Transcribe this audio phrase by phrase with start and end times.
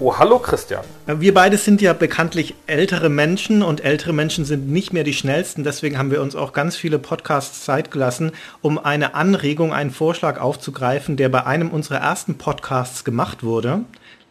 [0.00, 0.84] Oh, hallo Christian.
[1.08, 5.64] Wir beide sind ja bekanntlich ältere Menschen und ältere Menschen sind nicht mehr die schnellsten.
[5.64, 8.30] Deswegen haben wir uns auch ganz viele Podcasts Zeit gelassen,
[8.60, 13.80] um eine Anregung, einen Vorschlag aufzugreifen, der bei einem unserer ersten Podcasts gemacht wurde.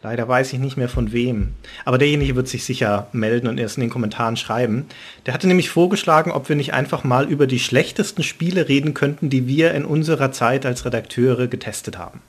[0.02, 1.54] Leider weiß ich nicht mehr von wem.
[1.84, 4.86] Aber derjenige wird sich sicher melden und erst in den Kommentaren schreiben.
[5.26, 9.28] Der hatte nämlich vorgeschlagen, ob wir nicht einfach mal über die schlechtesten Spiele reden könnten,
[9.28, 12.22] die wir in unserer Zeit als Redakteure getestet haben.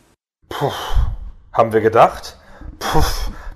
[0.49, 0.73] Puh,
[1.53, 2.38] haben wir gedacht?
[2.79, 3.03] Puh,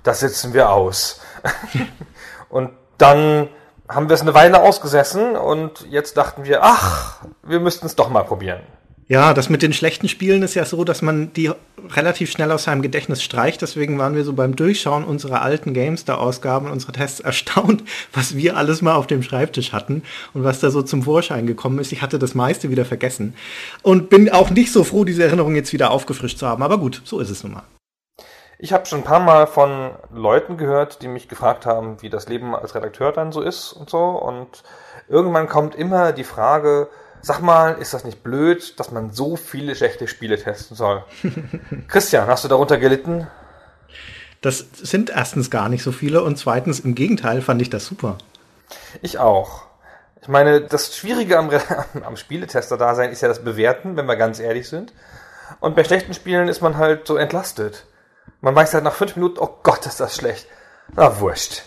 [0.02, 1.20] das sitzen wir aus.
[2.48, 3.48] und dann
[3.88, 8.08] haben wir es eine Weile ausgesessen und jetzt dachten wir, ach, wir müssten es doch
[8.08, 8.60] mal probieren.
[9.06, 11.50] Ja, das mit den schlechten Spielen ist ja so, dass man die
[11.90, 13.60] relativ schnell aus seinem Gedächtnis streicht.
[13.60, 17.84] Deswegen waren wir so beim Durchschauen unserer alten GameStar-Ausgaben, unserer Tests erstaunt,
[18.14, 21.78] was wir alles mal auf dem Schreibtisch hatten und was da so zum Vorschein gekommen
[21.80, 21.92] ist.
[21.92, 23.34] Ich hatte das meiste wieder vergessen
[23.82, 26.62] und bin auch nicht so froh, diese Erinnerung jetzt wieder aufgefrischt zu haben.
[26.62, 27.64] Aber gut, so ist es nun mal.
[28.58, 32.28] Ich habe schon ein paar Mal von Leuten gehört, die mich gefragt haben, wie das
[32.28, 34.10] Leben als Redakteur dann so ist und so.
[34.10, 34.62] Und
[35.08, 36.88] irgendwann kommt immer die Frage,
[37.20, 41.04] sag mal, ist das nicht blöd, dass man so viele schlechte Spiele testen soll?
[41.88, 43.26] Christian, hast du darunter gelitten?
[44.40, 48.18] Das sind erstens gar nicht so viele und zweitens im Gegenteil fand ich das super.
[49.02, 49.64] Ich auch.
[50.20, 51.50] Ich meine, das Schwierige am,
[52.04, 54.92] am Spieletester-Dasein ist ja das Bewerten, wenn wir ganz ehrlich sind.
[55.60, 57.84] Und bei schlechten Spielen ist man halt so entlastet.
[58.40, 60.46] Man weiß halt nach fünf Minuten, oh Gott, ist das schlecht.
[60.94, 61.62] Na, wurscht.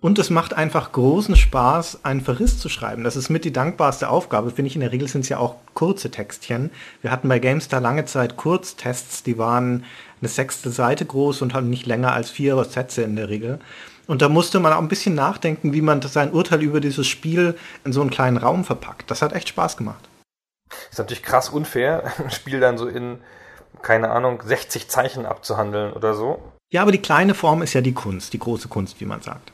[0.00, 3.02] Und es macht einfach großen Spaß, einen Verriss zu schreiben.
[3.02, 4.76] Das ist mit die dankbarste Aufgabe, finde ich.
[4.76, 6.70] In der Regel sind es ja auch kurze Textchen.
[7.02, 9.84] Wir hatten bei GameStar lange Zeit Kurztests, die waren
[10.20, 13.58] eine sechste Seite groß und haben nicht länger als vier Sätze in der Regel.
[14.06, 17.56] Und da musste man auch ein bisschen nachdenken, wie man sein Urteil über dieses Spiel
[17.84, 19.10] in so einen kleinen Raum verpackt.
[19.10, 20.08] Das hat echt Spaß gemacht.
[20.90, 23.18] Ist natürlich krass unfair, ein Spiel dann so in,
[23.82, 26.42] keine Ahnung, 60 Zeichen abzuhandeln oder so.
[26.70, 29.52] Ja, aber die kleine Form ist ja die Kunst, die große Kunst, wie man sagt.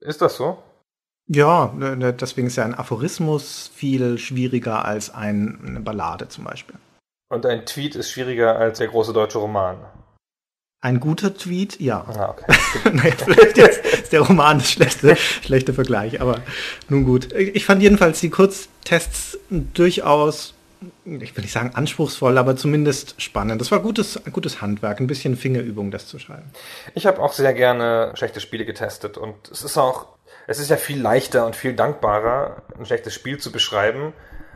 [0.00, 0.58] Ist das so?
[1.28, 6.44] Ja, ne, ne, deswegen ist ja ein Aphorismus viel schwieriger als ein, eine Ballade zum
[6.44, 6.76] Beispiel.
[7.30, 9.78] Und ein Tweet ist schwieriger als der große deutsche Roman.
[10.82, 12.04] Ein guter Tweet, ja.
[12.08, 12.52] Ah, okay.
[12.92, 16.42] naja, vielleicht jetzt ist der Roman das schlechte, schlechte Vergleich, aber
[16.88, 17.32] nun gut.
[17.32, 20.54] Ich fand jedenfalls die Kurztests durchaus,
[21.04, 23.60] ich will nicht sagen anspruchsvoll, aber zumindest spannend.
[23.60, 26.50] Das war gutes, gutes Handwerk, ein bisschen Fingerübung, das zu schreiben.
[26.94, 30.06] Ich habe auch sehr gerne schlechte Spiele getestet und es ist auch,
[30.46, 34.12] es ist ja viel leichter und viel dankbarer, ein schlechtes Spiel zu beschreiben,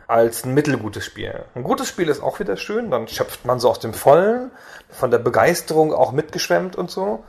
[0.07, 1.43] als ein mittelgutes Spiel.
[1.53, 4.51] Ein gutes Spiel ist auch wieder schön, dann schöpft man so aus dem Vollen,
[4.89, 7.23] von der Begeisterung auch mitgeschwemmt und so.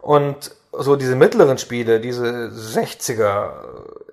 [0.00, 3.50] Und so diese mittleren Spiele, diese 60er,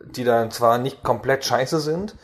[0.01, 2.15] die dann zwar nicht komplett scheiße sind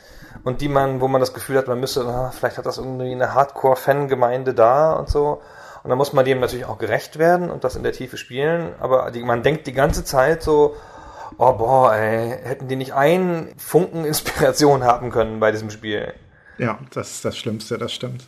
[0.47, 3.11] und die man, wo man das Gefühl hat, man müsste, ah, vielleicht hat das irgendwie
[3.11, 5.41] eine Hardcore-Fangemeinde da und so.
[5.83, 8.73] Und dann muss man dem natürlich auch gerecht werden und das in der Tiefe spielen.
[8.79, 10.77] Aber die, man denkt die ganze Zeit so,
[11.37, 16.13] oh boah, ey, hätten die nicht einen Funken Inspiration haben können bei diesem Spiel.
[16.57, 18.23] Ja, das ist das Schlimmste, das stimmt.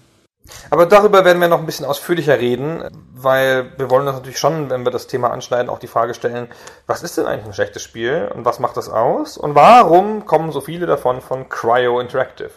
[0.70, 2.84] Aber darüber werden wir noch ein bisschen ausführlicher reden,
[3.14, 6.48] weil wir wollen uns natürlich schon, wenn wir das Thema anschneiden, auch die Frage stellen,
[6.88, 10.52] was ist denn eigentlich ein schlechtes Spiel und was macht das aus und warum kommen
[10.52, 12.52] so viele davon von Cryo Interactive?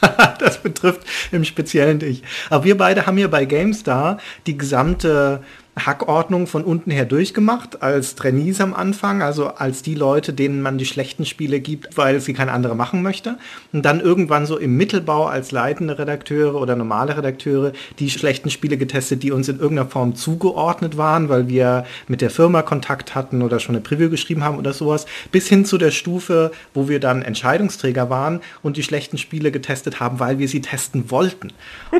[0.38, 1.02] das betrifft
[1.32, 2.22] im Speziellen dich.
[2.50, 5.42] Aber wir beide haben hier bei GameStar die gesamte
[5.86, 10.78] Hackordnung von unten her durchgemacht, als Trainees am Anfang, also als die Leute, denen man
[10.78, 13.38] die schlechten Spiele gibt, weil sie keine andere machen möchte.
[13.72, 18.76] Und dann irgendwann so im Mittelbau als leitende Redakteure oder normale Redakteure die schlechten Spiele
[18.76, 23.42] getestet, die uns in irgendeiner Form zugeordnet waren, weil wir mit der Firma Kontakt hatten
[23.42, 27.00] oder schon eine Preview geschrieben haben oder sowas, bis hin zu der Stufe, wo wir
[27.00, 31.52] dann Entscheidungsträger waren und die schlechten Spiele getestet haben, weil wir sie testen wollten.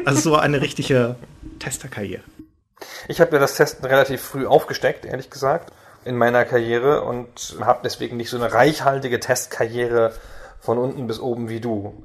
[0.05, 1.17] Also so eine richtige
[1.59, 2.23] Testerkarriere.
[3.09, 5.73] Ich habe mir das Testen relativ früh aufgesteckt, ehrlich gesagt,
[6.05, 10.13] in meiner Karriere und habe deswegen nicht so eine reichhaltige Testkarriere
[10.61, 12.05] von unten bis oben wie du.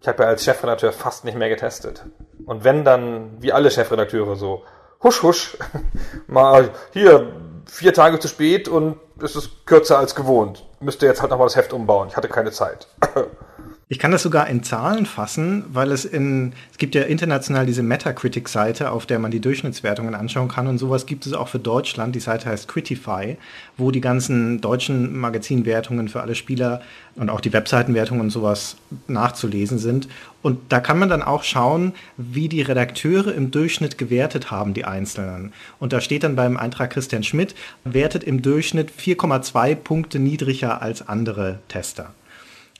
[0.00, 2.04] Ich habe ja als Chefredakteur fast nicht mehr getestet.
[2.44, 4.64] Und wenn dann, wie alle Chefredakteure, so
[5.02, 5.56] husch husch,
[6.26, 7.32] mal hier
[7.66, 10.64] vier Tage zu spät und es ist kürzer als gewohnt.
[10.80, 12.08] Müsste jetzt halt nochmal das Heft umbauen.
[12.08, 12.86] Ich hatte keine Zeit.
[13.88, 17.84] Ich kann das sogar in Zahlen fassen, weil es in, es gibt ja international diese
[17.84, 22.12] Metacritic-Seite, auf der man die Durchschnittswertungen anschauen kann und sowas gibt es auch für Deutschland.
[22.16, 23.36] Die Seite heißt Critify,
[23.76, 26.82] wo die ganzen deutschen Magazinwertungen für alle Spieler
[27.14, 30.08] und auch die Webseitenwertungen und sowas nachzulesen sind.
[30.42, 34.84] Und da kann man dann auch schauen, wie die Redakteure im Durchschnitt gewertet haben, die
[34.84, 35.52] Einzelnen.
[35.78, 37.54] Und da steht dann beim Eintrag Christian Schmidt,
[37.84, 42.12] wertet im Durchschnitt 4,2 Punkte niedriger als andere Tester.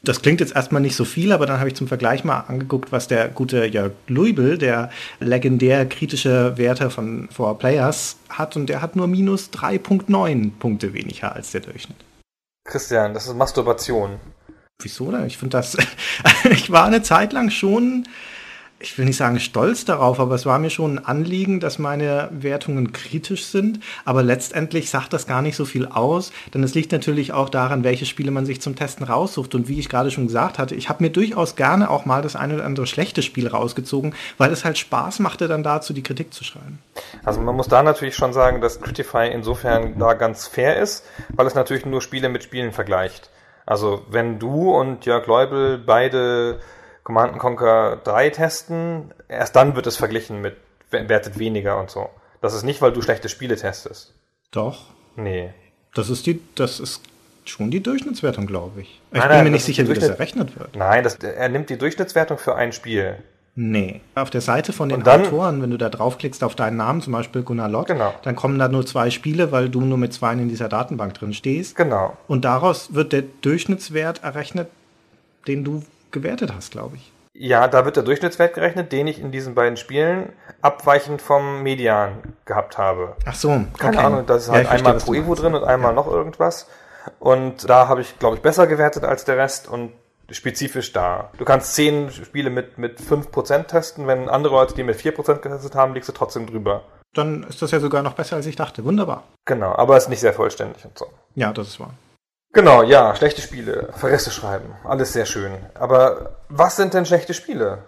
[0.07, 2.93] Das klingt jetzt erstmal nicht so viel, aber dann habe ich zum Vergleich mal angeguckt,
[2.93, 8.55] was der gute Jörg Luibel, der legendär kritische Werte von Four Players, hat.
[8.55, 11.97] Und der hat nur minus 3,9 Punkte weniger als der Durchschnitt.
[12.69, 14.21] Christian, das ist Masturbation.
[14.81, 15.27] Wieso denn?
[15.27, 15.77] Ich finde das.
[16.51, 18.07] ich war eine Zeit lang schon
[18.79, 22.29] ich will nicht sagen stolz darauf, aber es war mir schon ein Anliegen, dass meine
[22.31, 23.81] Wertungen kritisch sind.
[24.05, 27.85] Aber letztendlich sagt das gar nicht so viel aus, denn es liegt natürlich auch daran,
[27.85, 29.55] welche Spiele man sich zum Testen raussucht.
[29.55, 32.37] Und wie ich gerade schon gesagt hatte, ich habe mir durchaus gerne auch mal das
[32.37, 36.35] eine oder andere schlechte Spiel rausgezogen, weil es halt Spaß machte, dann dazu die Kritik
[36.35, 36.79] zu schreiben.
[37.25, 41.47] Also man muss da natürlich schon sagen, dass Critify insofern da ganz fair ist, weil
[41.47, 43.31] es natürlich nur Spiele mit Spielen vergleicht.
[43.65, 46.61] Also wenn du und Jörg Leubel beide
[47.07, 50.57] Command Conquer 3 testen, erst dann wird es verglichen mit
[50.91, 52.11] wertet weniger und so.
[52.43, 54.13] Das ist nicht, weil du schlechte Spiele testest.
[54.51, 54.87] Doch.
[55.15, 55.51] Nee.
[55.95, 57.03] Das ist die, das ist
[57.45, 59.01] schon die Durchschnittswertung, glaube ich.
[59.13, 60.75] Ich nein, bin nein, mir nicht sicher, wie das errechnet wird.
[60.75, 63.15] Nein, das, er nimmt die Durchschnittswertung für ein Spiel.
[63.55, 64.01] Nee.
[64.17, 67.13] Auf der Seite von den dann, Autoren, wenn du da draufklickst auf deinen Namen, zum
[67.13, 68.15] Beispiel Gunnar Lott, genau.
[68.25, 71.35] dann kommen da nur zwei Spiele, weil du nur mit zwei in dieser Datenbank drin
[71.35, 71.77] stehst.
[71.77, 72.17] Genau.
[72.27, 74.67] Und daraus wird der Durchschnittswert errechnet,
[75.47, 77.13] den du gewertet hast, glaube ich.
[77.39, 80.33] Ja, da wird der Durchschnittswert gerechnet, den ich in diesen beiden Spielen
[80.63, 83.15] abweichend vom Median gehabt habe.
[83.27, 83.49] Ach so.
[83.79, 84.07] Keine okay.
[84.07, 85.97] Ahnung, da ist halt ja, einmal Pro Evo drin und einmal ja.
[85.97, 86.67] noch irgendwas.
[87.19, 89.93] Und da habe ich, glaube ich, besser gewertet als der Rest und
[90.31, 91.31] spezifisch da.
[91.39, 95.75] Du kannst zehn Spiele mit, mit 5% testen, wenn andere Leute, die mit 4% getestet
[95.75, 96.83] haben, liegst du trotzdem drüber.
[97.15, 98.85] Dann ist das ja sogar noch besser, als ich dachte.
[98.85, 99.25] Wunderbar.
[99.45, 101.07] Genau, aber es ist nicht sehr vollständig und so.
[101.35, 101.95] Ja, das ist wahr.
[102.53, 105.53] Genau, ja, schlechte Spiele, Verrisse schreiben, alles sehr schön.
[105.75, 107.85] Aber was sind denn schlechte Spiele?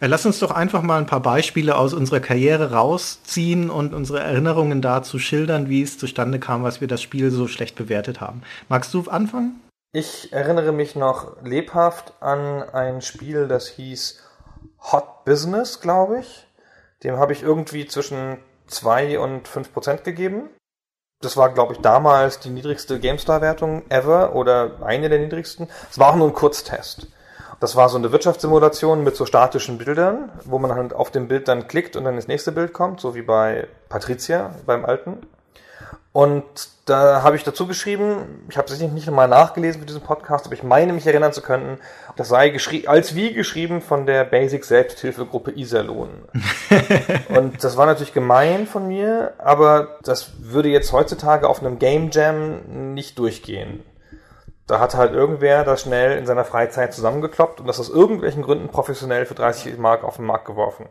[0.00, 4.20] Ja, lass uns doch einfach mal ein paar Beispiele aus unserer Karriere rausziehen und unsere
[4.20, 8.42] Erinnerungen dazu schildern, wie es zustande kam, was wir das Spiel so schlecht bewertet haben.
[8.68, 9.60] Magst du anfangen?
[9.92, 14.22] Ich erinnere mich noch lebhaft an ein Spiel, das hieß
[14.92, 16.46] Hot Business, glaube ich.
[17.02, 20.50] Dem habe ich irgendwie zwischen 2 und 5 Prozent gegeben.
[21.22, 25.68] Das war, glaube ich, damals die niedrigste GameStar-Wertung ever oder eine der niedrigsten.
[25.90, 27.08] Es war auch nur ein Kurztest.
[27.60, 31.46] Das war so eine Wirtschaftssimulation mit so statischen Bildern, wo man halt auf dem Bild
[31.46, 35.18] dann klickt und dann das nächste Bild kommt, so wie bei Patricia beim alten.
[36.12, 36.44] Und
[36.86, 40.54] da habe ich dazu geschrieben, ich habe es nicht nochmal nachgelesen für diesen Podcast, aber
[40.56, 41.78] ich meine mich erinnern zu können,
[42.16, 42.52] das sei
[42.86, 46.08] als wie geschrieben von der Basic Selbsthilfegruppe Iserlohn.
[47.28, 52.10] und das war natürlich gemein von mir, aber das würde jetzt heutzutage auf einem Game
[52.10, 53.84] Jam nicht durchgehen.
[54.66, 58.68] Da hat halt irgendwer das schnell in seiner Freizeit zusammengekloppt und das aus irgendwelchen Gründen
[58.68, 60.86] professionell für 30 Mark auf den Markt geworfen.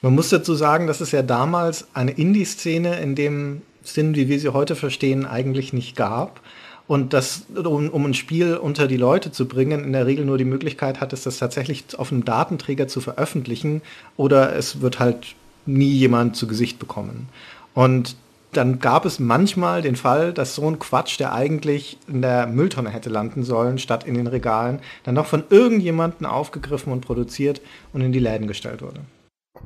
[0.00, 4.40] Man muss dazu sagen, dass es ja damals eine Indie-Szene in dem Sinn, wie wir
[4.40, 6.40] sie heute verstehen, eigentlich nicht gab.
[6.86, 10.36] Und das, um, um ein Spiel unter die Leute zu bringen, in der Regel nur
[10.36, 13.80] die Möglichkeit hat, es das tatsächlich auf einem Datenträger zu veröffentlichen
[14.16, 15.34] oder es wird halt
[15.64, 17.28] nie jemand zu Gesicht bekommen.
[17.72, 18.16] Und
[18.52, 22.90] dann gab es manchmal den Fall, dass so ein Quatsch, der eigentlich in der Mülltonne
[22.90, 27.60] hätte landen sollen, statt in den Regalen, dann noch von irgendjemandem aufgegriffen und produziert
[27.92, 29.00] und in die Läden gestellt wurde.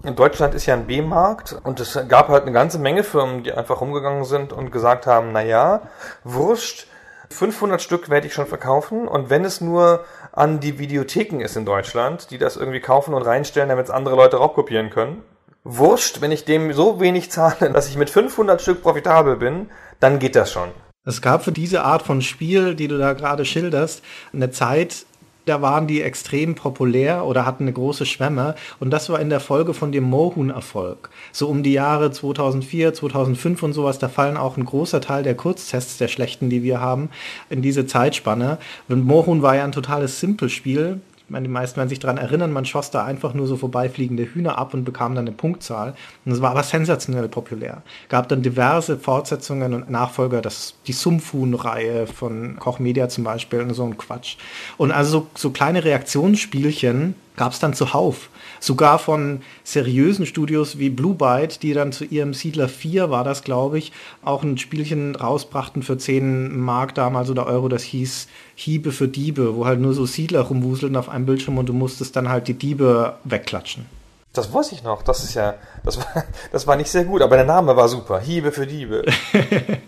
[0.05, 3.53] In Deutschland ist ja ein B-Markt und es gab halt eine ganze Menge Firmen, die
[3.53, 5.83] einfach rumgegangen sind und gesagt haben, na ja,
[6.25, 6.87] wurscht,
[7.31, 11.67] 500 Stück werde ich schon verkaufen und wenn es nur an die Videotheken ist in
[11.67, 15.23] Deutschland, die das irgendwie kaufen und reinstellen, damit es andere Leute raubkopieren können,
[15.65, 19.69] wurscht, wenn ich dem so wenig zahle, dass ich mit 500 Stück profitabel bin,
[20.01, 20.71] dann geht das schon.
[21.05, 24.03] Es gab für diese Art von Spiel, die du da gerade schilderst,
[24.33, 25.05] eine Zeit,
[25.49, 28.55] da waren die extrem populär oder hatten eine große Schwemme.
[28.81, 31.11] Und das war in der Folge von dem Mohun-Erfolg.
[31.33, 35.35] So um die Jahre 2004, 2005 und sowas, da fallen auch ein großer Teil der
[35.35, 37.11] Kurztests der schlechten, die wir haben,
[37.51, 38.59] in diese Zeitspanne.
[38.89, 42.55] Und Mohun war ja ein totales Simple-Spiel ich meine, die meisten werden sich daran erinnern,
[42.55, 45.95] man schoss da einfach nur so vorbeifliegende Hühner ab und bekam dann eine Punktzahl.
[46.25, 47.83] Und das war aber sensationell populär.
[48.09, 53.75] Gab dann diverse Fortsetzungen und Nachfolger, das die Sumfun-Reihe von Koch Media zum Beispiel und
[53.75, 54.39] so ein Quatsch.
[54.79, 58.29] Und also so, so kleine Reaktionsspielchen, gab es dann zuhauf.
[58.61, 63.43] Sogar von seriösen Studios wie Blue Byte, die dann zu ihrem Siedler 4 war das,
[63.45, 63.93] glaube ich,
[64.23, 69.55] auch ein Spielchen rausbrachten für 10 Mark damals oder Euro, das hieß Hiebe für Diebe,
[69.55, 72.55] wo halt nur so Siedler rumwuseln auf einem Bildschirm und du musstest dann halt die
[72.55, 73.87] Diebe wegklatschen.
[74.33, 75.03] Das weiß ich noch.
[75.03, 75.55] Das ist ja,
[75.85, 78.21] das war, das war nicht sehr gut, aber der Name war super.
[78.21, 79.05] Hiebe für Diebe.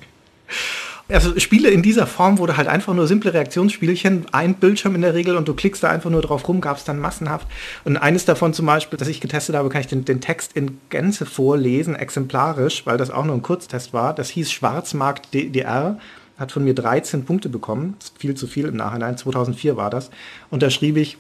[1.12, 5.14] Also Spiele in dieser Form, du halt einfach nur simple Reaktionsspielchen, ein Bildschirm in der
[5.14, 7.49] Regel und du klickst da einfach nur drauf rum, gab es dann massenhaft.
[7.85, 10.79] Und eines davon zum Beispiel, das ich getestet habe, kann ich den, den, Text in
[10.88, 14.14] Gänze vorlesen, exemplarisch, weil das auch nur ein Kurztest war.
[14.14, 15.99] Das hieß Schwarzmarkt DDR,
[16.38, 20.11] hat von mir 13 Punkte bekommen, viel zu viel im Nachhinein, 2004 war das.
[20.50, 21.19] Und da schrieb ich,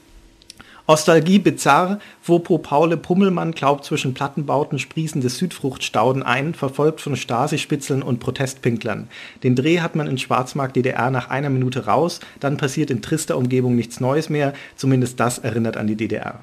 [0.90, 8.02] Ostalgie bizarr, wo pro Paule Pummelmann glaubt zwischen Plattenbauten sprießende Südfruchtstauden ein, verfolgt von Stasi-Spitzeln
[8.02, 9.08] und Protestpinklern.
[9.44, 13.36] Den Dreh hat man in Schwarzmarkt DDR nach einer Minute raus, dann passiert in trister
[13.36, 16.40] Umgebung nichts Neues mehr, zumindest das erinnert an die DDR.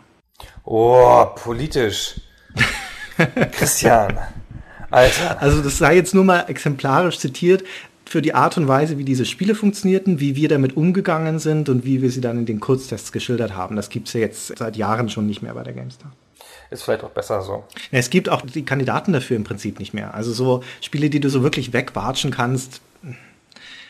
[0.64, 2.22] Oh, politisch.
[3.52, 4.18] Christian.
[4.90, 5.42] Alter.
[5.42, 7.64] Also das sei jetzt nur mal exemplarisch zitiert
[8.08, 11.84] für die Art und Weise, wie diese Spiele funktionierten, wie wir damit umgegangen sind und
[11.86, 13.76] wie wir sie dann in den Kurztests geschildert haben.
[13.76, 16.12] Das gibt es ja jetzt seit Jahren schon nicht mehr bei der GameStar.
[16.70, 17.64] Ist vielleicht auch besser so.
[17.92, 20.14] Es gibt auch die Kandidaten dafür im Prinzip nicht mehr.
[20.14, 22.82] Also so Spiele, die du so wirklich wegwatschen kannst,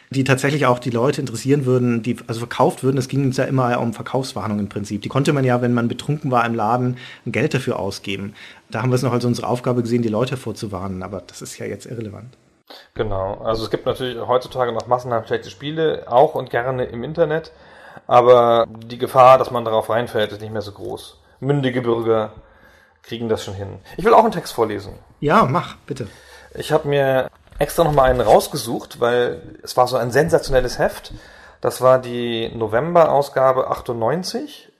[0.09, 2.97] die tatsächlich auch die Leute interessieren würden, die also verkauft würden.
[2.97, 5.01] Es ging uns ja immer um Verkaufswarnung im Prinzip.
[5.01, 8.33] Die konnte man ja, wenn man betrunken war im Laden, Geld dafür ausgeben.
[8.69, 11.57] Da haben wir es noch als unsere Aufgabe gesehen, die Leute vorzuwarnen, aber das ist
[11.57, 12.37] ja jetzt irrelevant.
[12.93, 17.51] Genau, also es gibt natürlich heutzutage noch massenhaft schlechte Spiele, auch und gerne im Internet,
[18.07, 21.17] aber die Gefahr, dass man darauf reinfällt, ist nicht mehr so groß.
[21.39, 22.33] Mündige Bürger
[23.03, 23.79] kriegen das schon hin.
[23.95, 24.93] Ich will auch einen Text vorlesen.
[25.19, 26.07] Ja, mach, bitte.
[26.55, 31.13] Ich habe mir extra nochmal einen rausgesucht, weil es war so ein sensationelles Heft.
[31.61, 34.71] Das war die November-Ausgabe 98.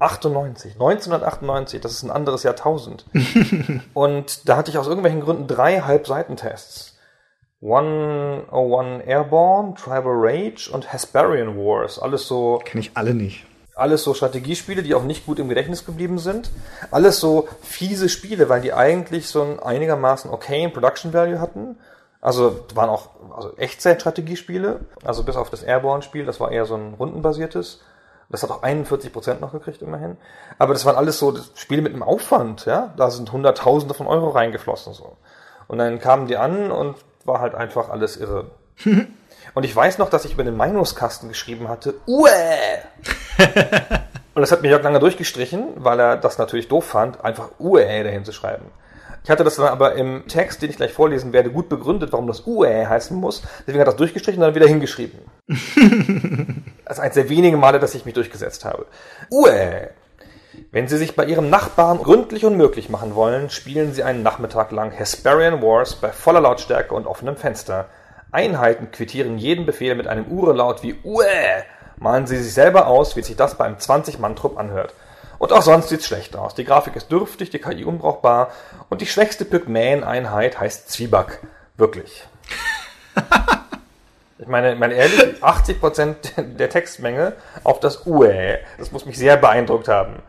[0.00, 3.04] 98, 1998, das ist ein anderes Jahrtausend.
[3.94, 6.93] und da hatte ich aus irgendwelchen Gründen drei Halbseitentests.
[7.64, 11.98] 101 Airborne, Tribal Rage und Hesperian Wars.
[11.98, 12.60] Alles so.
[12.62, 13.46] Kenne ich alle nicht.
[13.74, 16.50] Alles so Strategiespiele, die auch nicht gut im Gedächtnis geblieben sind.
[16.90, 21.78] Alles so fiese Spiele, weil die eigentlich so ein einigermaßen okayen Production Value hatten.
[22.20, 24.80] Also waren auch also Echtzeit-Strategiespiele.
[25.02, 27.80] Also bis auf das Airborne-Spiel, das war eher so ein rundenbasiertes.
[28.28, 30.18] Das hat auch 41% noch gekriegt, immerhin.
[30.58, 32.92] Aber das waren alles so Spiele mit einem Aufwand, ja.
[32.96, 35.16] Da sind Hunderttausende von Euro reingeflossen, so.
[35.66, 38.50] Und dann kamen die an und war halt einfach alles irre.
[39.54, 42.78] Und ich weiß noch, dass ich über den Meinungskasten geschrieben hatte, Uäh!
[44.34, 48.02] Und das hat mir Jörg lange durchgestrichen, weil er das natürlich doof fand, einfach Uäh
[48.02, 48.64] dahin zu schreiben.
[49.22, 52.26] Ich hatte das dann aber im Text, den ich gleich vorlesen werde, gut begründet, warum
[52.26, 53.42] das Uäh heißen muss.
[53.60, 55.18] Deswegen hat er das durchgestrichen und dann wieder hingeschrieben.
[56.84, 58.86] das ist eines der wenigen Male, dass ich mich durchgesetzt habe.
[59.30, 59.88] Uäh!
[60.74, 64.90] Wenn Sie sich bei Ihrem Nachbarn gründlich unmöglich machen wollen, spielen Sie einen Nachmittag lang
[64.90, 67.86] Hesperian Wars bei voller Lautstärke und offenem Fenster.
[68.32, 71.62] Einheiten quittieren jeden Befehl mit einem Urelaut wie Uäh.
[71.98, 74.94] Malen Sie sich selber aus, wie sich das bei einem 20-Mann-Trupp anhört.
[75.38, 76.56] Und auch sonst sieht's schlecht aus.
[76.56, 78.48] Die Grafik ist dürftig, die KI unbrauchbar
[78.90, 81.38] und die schwächste Pygmäen-Einheit heißt Zwieback.
[81.76, 82.26] Wirklich.
[84.36, 88.58] Ich meine, meine ehrlich, 80% der Textmenge auf das Uäh.
[88.78, 90.22] Das muss mich sehr beeindruckt haben.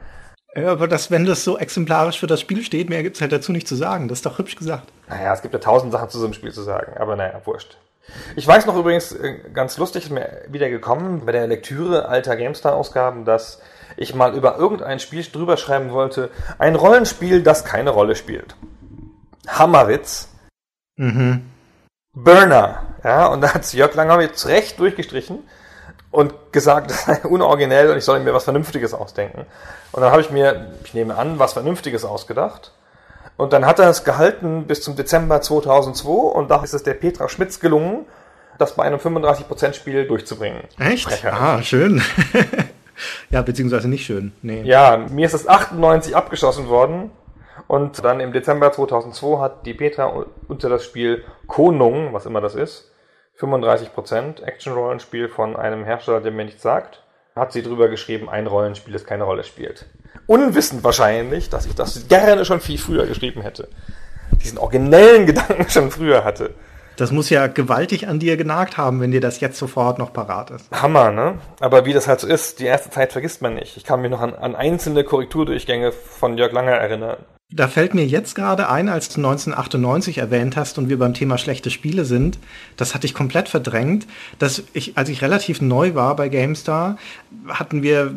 [0.57, 3.51] Ja, aber das, wenn das so exemplarisch für das Spiel steht, mehr gibt's halt dazu
[3.51, 4.07] nicht zu sagen.
[4.07, 4.91] Das ist doch hübsch gesagt.
[5.09, 7.77] Naja, es gibt ja tausend Sachen zu so einem Spiel zu sagen, aber naja, wurscht.
[8.35, 12.37] Ich weiß noch übrigens, äh, ganz lustig ist mir wieder gekommen bei der Lektüre alter
[12.37, 13.61] GameStar-Ausgaben, dass
[13.97, 18.55] ich mal über irgendein Spiel drüber schreiben wollte, ein Rollenspiel, das keine Rolle spielt.
[19.47, 20.29] Hammerwitz.
[20.97, 21.49] Mhm.
[22.13, 22.83] Burner.
[23.03, 25.39] Ja, und da hat Jörg Langer jetzt recht durchgestrichen
[26.15, 29.45] und gesagt, das sei unoriginell und ich soll mir was Vernünftiges ausdenken.
[29.91, 32.71] Und dann habe ich mir, ich nehme an, was Vernünftiges ausgedacht.
[33.37, 36.93] Und dann hat er es gehalten bis zum Dezember 2002 und da ist es der
[36.93, 38.05] Petra Schmitz gelungen,
[38.57, 40.61] das bei einem 35% Spiel durchzubringen.
[40.79, 41.03] Echt?
[41.03, 41.33] Frecher.
[41.33, 42.01] Ah, schön.
[43.29, 44.31] ja, beziehungsweise nicht schön.
[44.41, 44.61] Nee.
[44.61, 47.11] Ja, mir ist das 98 abgeschossen worden
[47.67, 52.55] und dann im Dezember 2002 hat die Petra unter das Spiel Konung, was immer das
[52.55, 52.89] ist,
[53.39, 57.03] 35% Action-Rollenspiel von einem Hersteller, der mir nichts sagt,
[57.35, 59.85] hat sie drüber geschrieben, ein Rollenspiel, das keine Rolle spielt.
[60.25, 63.67] Unwissend wahrscheinlich, dass ich das gerne schon viel früher geschrieben hätte.
[64.41, 66.53] Diesen originellen Gedanken schon früher hatte.
[66.97, 70.51] Das muss ja gewaltig an dir genagt haben, wenn dir das jetzt sofort noch parat
[70.51, 70.71] ist.
[70.71, 71.39] Hammer, ne?
[71.59, 73.77] Aber wie das halt so ist, die erste Zeit vergisst man nicht.
[73.77, 77.17] Ich kann mich noch an, an einzelne Korrekturdurchgänge von Jörg Langer erinnern.
[77.51, 81.37] Da fällt mir jetzt gerade ein, als du 1998 erwähnt hast und wir beim Thema
[81.37, 82.39] schlechte Spiele sind,
[82.75, 84.07] das hatte ich komplett verdrängt,
[84.39, 86.97] dass ich, als ich relativ neu war bei GameStar,
[87.47, 88.15] hatten wir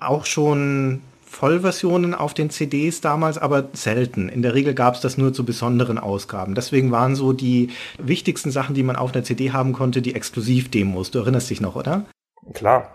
[0.00, 1.02] auch schon
[1.32, 4.28] Vollversionen auf den CDs damals, aber selten.
[4.28, 6.54] In der Regel gab es das nur zu besonderen Ausgaben.
[6.54, 11.10] Deswegen waren so die wichtigsten Sachen, die man auf einer CD haben konnte, die Exklusivdemos.
[11.10, 12.04] Du erinnerst dich noch, oder?
[12.52, 12.92] Klar.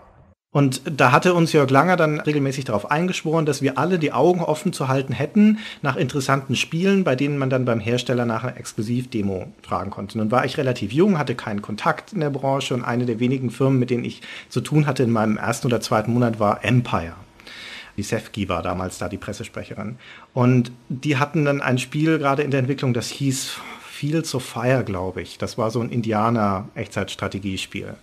[0.50, 4.40] Und da hatte uns Jörg Langer dann regelmäßig darauf eingeschworen, dass wir alle die Augen
[4.40, 8.56] offen zu halten hätten nach interessanten Spielen, bei denen man dann beim Hersteller nach einer
[8.56, 10.16] Exklusivdemo fragen konnte.
[10.16, 13.50] Nun war ich relativ jung, hatte keinen Kontakt in der Branche und eine der wenigen
[13.50, 17.14] Firmen, mit denen ich zu tun hatte in meinem ersten oder zweiten Monat war Empire.
[17.98, 19.98] Die Sefki war damals da die Pressesprecherin.
[20.32, 24.84] Und die hatten dann ein Spiel gerade in der Entwicklung, das hieß Fields of Fire,
[24.84, 25.36] glaube ich.
[25.36, 27.94] Das war so ein Indianer-Echtzeitstrategiespiel.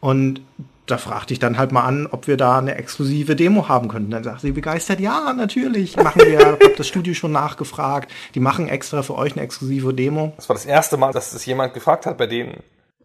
[0.00, 0.40] Und
[0.86, 4.10] da fragte ich dann halt mal an, ob wir da eine exklusive Demo haben könnten.
[4.10, 6.58] Dann sagt sie begeistert, ja, natürlich, machen wir.
[6.60, 8.10] hab das Studio schon nachgefragt.
[8.34, 10.32] Die machen extra für euch eine exklusive Demo.
[10.36, 12.56] Das war das erste Mal, dass es jemand gefragt hat bei denen.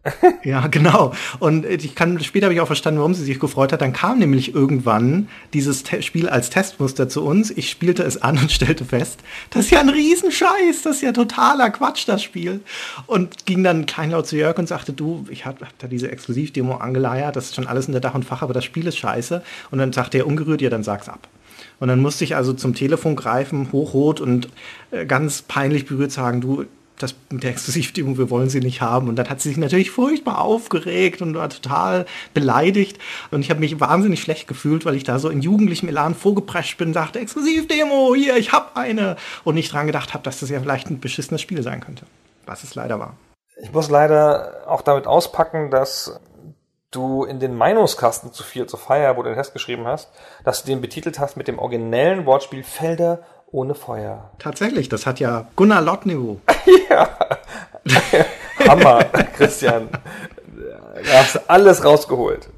[0.44, 1.12] ja, genau.
[1.38, 3.80] Und ich kann, später habe ich auch verstanden, warum sie sich gefreut hat.
[3.80, 7.50] Dann kam nämlich irgendwann dieses Te Spiel als Testmuster zu uns.
[7.50, 9.20] Ich spielte es an und stellte fest,
[9.50, 12.60] das ist ja ein Riesenscheiß, das ist ja totaler Quatsch, das Spiel.
[13.06, 16.76] Und ging dann kleinlaut zu Jörg und sagte, du, ich habe hab da diese Exklusivdemo
[16.76, 19.42] angeleiert, das ist schon alles in der Dach und Fach, aber das Spiel ist scheiße.
[19.70, 21.28] Und dann sagte er ungerührt, ja, dann sag's ab.
[21.80, 24.48] Und dann musste ich also zum Telefon greifen, hochrot und
[24.90, 26.66] äh, ganz peinlich berührt sagen, du,
[26.98, 29.08] das mit der Exklusivdemo, wir wollen sie nicht haben.
[29.08, 32.98] Und dann hat sie sich natürlich furchtbar aufgeregt und war total beleidigt.
[33.30, 36.78] Und ich habe mich wahnsinnig schlecht gefühlt, weil ich da so in jugendlichem Elan vorgeprescht
[36.78, 39.16] bin, sagte, Exklusivdemo, hier, ich habe eine.
[39.42, 42.06] Und nicht dran gedacht habe, dass das ja vielleicht ein beschissenes Spiel sein könnte.
[42.46, 43.16] Was es leider war.
[43.56, 46.20] Ich muss leider auch damit auspacken, dass
[46.94, 50.10] du in den Meinungskasten zu viel zu Fire, wo du den Test geschrieben hast,
[50.44, 53.22] dass du den betitelt hast mit dem originellen Wortspiel Felder
[53.54, 54.30] ohne Feuer.
[54.38, 56.40] Tatsächlich, das hat ja Gunnar Lottniveau.
[56.90, 57.08] ja.
[58.68, 59.04] Hammer,
[59.36, 59.88] Christian.
[60.46, 62.48] Du hast alles rausgeholt.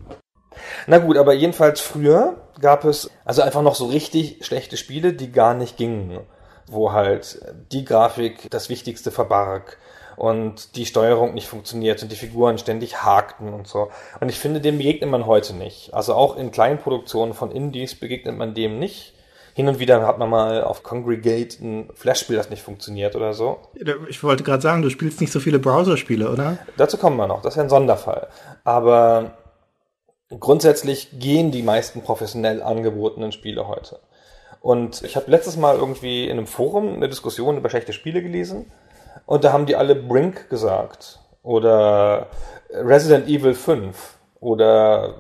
[0.87, 5.31] Na gut, aber jedenfalls früher gab es also einfach noch so richtig schlechte Spiele, die
[5.31, 6.21] gar nicht gingen.
[6.67, 7.41] Wo halt
[7.73, 9.79] die Grafik das Wichtigste verbarg
[10.17, 13.91] und die Steuerung nicht funktioniert und die Figuren ständig hakten und so.
[14.21, 15.93] Und ich finde, dem begegnet man heute nicht.
[15.93, 19.16] Also auch in kleinen Produktionen von Indies begegnet man dem nicht
[19.57, 23.57] hin und wieder hat man mal auf Congregate ein Flash-Spiel, das nicht funktioniert oder so.
[24.07, 26.59] Ich wollte gerade sagen, du spielst nicht so viele Browser-Spiele, oder?
[26.77, 28.29] Dazu kommen wir noch, das ist ein Sonderfall.
[28.65, 29.39] Aber
[30.29, 33.99] grundsätzlich gehen die meisten professionell angebotenen Spiele heute.
[34.61, 38.71] Und ich habe letztes Mal irgendwie in einem Forum eine Diskussion über schlechte Spiele gelesen
[39.25, 42.27] und da haben die alle Brink gesagt oder
[42.69, 45.15] Resident Evil 5 oder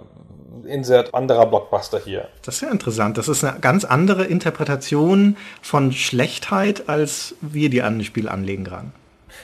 [0.64, 2.29] Insert anderer Blockbuster hier.
[2.45, 3.19] Das ist ja interessant.
[3.19, 8.64] Das ist eine ganz andere Interpretation von Schlechtheit, als wir die an das Spiel anlegen
[8.64, 8.88] gerade.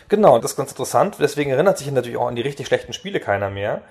[0.09, 1.16] Genau, das ist ganz interessant.
[1.20, 3.83] Deswegen erinnert sich natürlich auch an die richtig schlechten Spiele keiner mehr.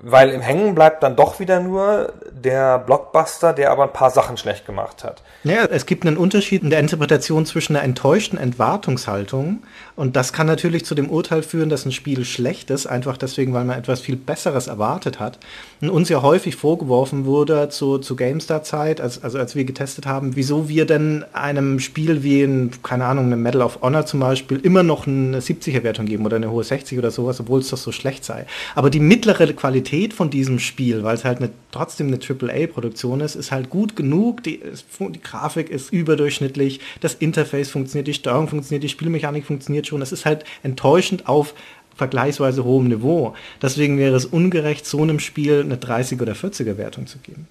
[0.00, 4.36] Weil im Hängen bleibt dann doch wieder nur der Blockbuster, der aber ein paar Sachen
[4.36, 5.22] schlecht gemacht hat.
[5.44, 9.62] Ja, es gibt einen Unterschied in der Interpretation zwischen einer enttäuschten Entwartungshaltung
[9.96, 13.52] und das kann natürlich zu dem Urteil führen, dass ein Spiel schlecht ist, einfach deswegen,
[13.52, 15.38] weil man etwas viel Besseres erwartet hat.
[15.80, 20.36] Und uns ja häufig vorgeworfen wurde zu, zu GameStar-Zeit, als, also als wir getestet haben,
[20.36, 24.58] wieso wir denn einem Spiel wie in, keine Ahnung, eine Medal of Honor zum Beispiel
[24.60, 27.92] immer noch eine 70er-Wertung geben oder eine hohe 60 oder sowas, obwohl es doch so
[27.92, 28.46] schlecht sei.
[28.74, 29.81] Aber die mittlere Qualität
[30.14, 34.42] von diesem Spiel, weil es halt eine, trotzdem eine AAA-Produktion ist, ist halt gut genug.
[34.42, 34.60] Die,
[35.00, 40.00] die Grafik ist überdurchschnittlich, das Interface funktioniert, die Steuerung funktioniert, die Spielmechanik funktioniert schon.
[40.00, 41.54] Das ist halt enttäuschend auf
[41.94, 43.34] vergleichsweise hohem Niveau.
[43.60, 47.48] Deswegen wäre es ungerecht, so einem Spiel eine 30er oder 40er Wertung zu geben.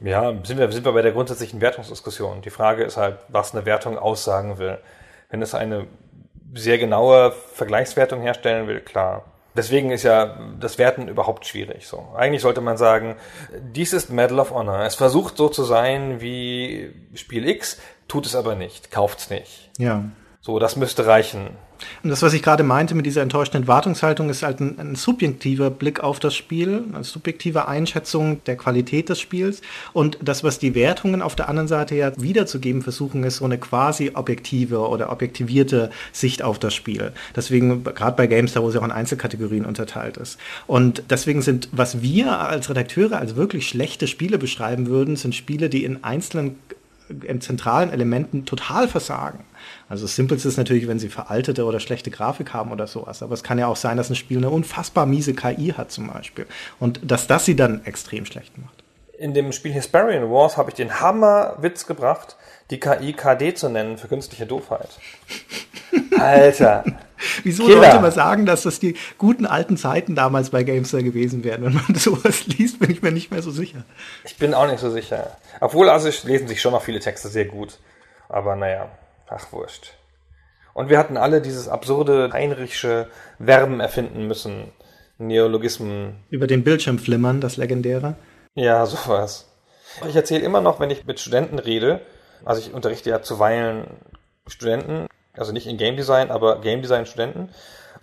[0.00, 2.42] Ja, sind wir, sind wir bei der grundsätzlichen Wertungsdiskussion.
[2.42, 4.78] Die Frage ist halt, was eine Wertung aussagen will.
[5.28, 5.86] Wenn es eine
[6.54, 9.24] sehr genaue Vergleichswertung herstellen will, klar.
[9.56, 11.86] Deswegen ist ja das Werten überhaupt schwierig.
[11.86, 13.16] So, eigentlich sollte man sagen,
[13.52, 14.84] dies ist Medal of Honor.
[14.84, 19.70] Es versucht so zu sein wie Spiel X, tut es aber nicht, kauft's nicht.
[19.78, 20.04] Ja.
[20.40, 21.56] So, das müsste reichen.
[22.02, 25.70] Und das, was ich gerade meinte mit dieser enttäuschten Erwartungshaltung, ist halt ein, ein, subjektiver
[25.70, 29.62] Blick auf das Spiel, eine subjektive Einschätzung der Qualität des Spiels.
[29.92, 33.58] Und das, was die Wertungen auf der anderen Seite ja wiederzugeben versuchen, ist so eine
[33.58, 37.12] quasi objektive oder objektivierte Sicht auf das Spiel.
[37.34, 40.38] Deswegen, gerade bei GameStar, wo es ja auch in Einzelkategorien unterteilt ist.
[40.66, 45.68] Und deswegen sind, was wir als Redakteure als wirklich schlechte Spiele beschreiben würden, sind Spiele,
[45.68, 46.56] die in einzelnen
[47.26, 49.44] in zentralen Elementen total versagen.
[49.90, 53.24] Also das Simpelste ist natürlich, wenn sie veraltete oder schlechte Grafik haben oder sowas.
[53.24, 56.06] Aber es kann ja auch sein, dass ein Spiel eine unfassbar miese KI hat zum
[56.06, 56.46] Beispiel.
[56.78, 58.84] Und dass das sie dann extrem schlecht macht.
[59.18, 62.36] In dem Spiel Hesperian Wars habe ich den Hammerwitz gebracht,
[62.70, 64.90] die KI KD zu nennen für künstliche Doofheit.
[66.18, 66.84] Alter,
[67.42, 67.80] Wieso Killer.
[67.80, 71.64] Leute immer sagen, dass das die guten alten Zeiten damals bei Gamester gewesen wären?
[71.64, 73.82] Wenn man sowas liest, bin ich mir nicht mehr so sicher.
[74.24, 75.36] Ich bin auch nicht so sicher.
[75.60, 77.78] Obwohl, also es lesen sich schon noch viele Texte sehr gut.
[78.28, 78.88] Aber naja,
[79.30, 79.94] ach wurscht.
[80.74, 84.72] Und wir hatten alle dieses absurde Heinrichsche Verben erfinden müssen.
[85.18, 86.24] Neologismen.
[86.30, 88.16] Über den Bildschirm flimmern, das legendäre.
[88.54, 89.46] Ja, sowas.
[90.08, 92.00] Ich erzähle immer noch, wenn ich mit Studenten rede,
[92.44, 93.86] also ich unterrichte ja zuweilen
[94.46, 97.50] Studenten, also nicht in Game Design, aber Game Design Studenten.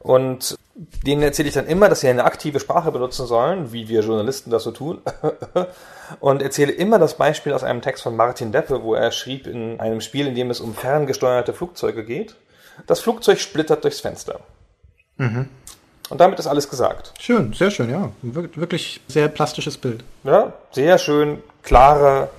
[0.08, 4.02] Und denen erzähle ich dann immer, dass sie eine aktive Sprache benutzen sollen, wie wir
[4.02, 5.02] Journalisten das so tun.
[6.20, 9.80] Und erzähle immer das Beispiel aus einem Text von Martin Deppe, wo er schrieb in
[9.80, 12.36] einem Spiel, in dem es um ferngesteuerte Flugzeuge geht.
[12.86, 14.40] Das Flugzeug splittert durchs Fenster.
[15.18, 17.14] Und damit ist alles gesagt.
[17.20, 18.12] Schön, sehr schön, ja.
[18.22, 20.04] Wir- Wirklich sehr plastisches Bild.
[20.24, 22.30] Ja, sehr schön, klare.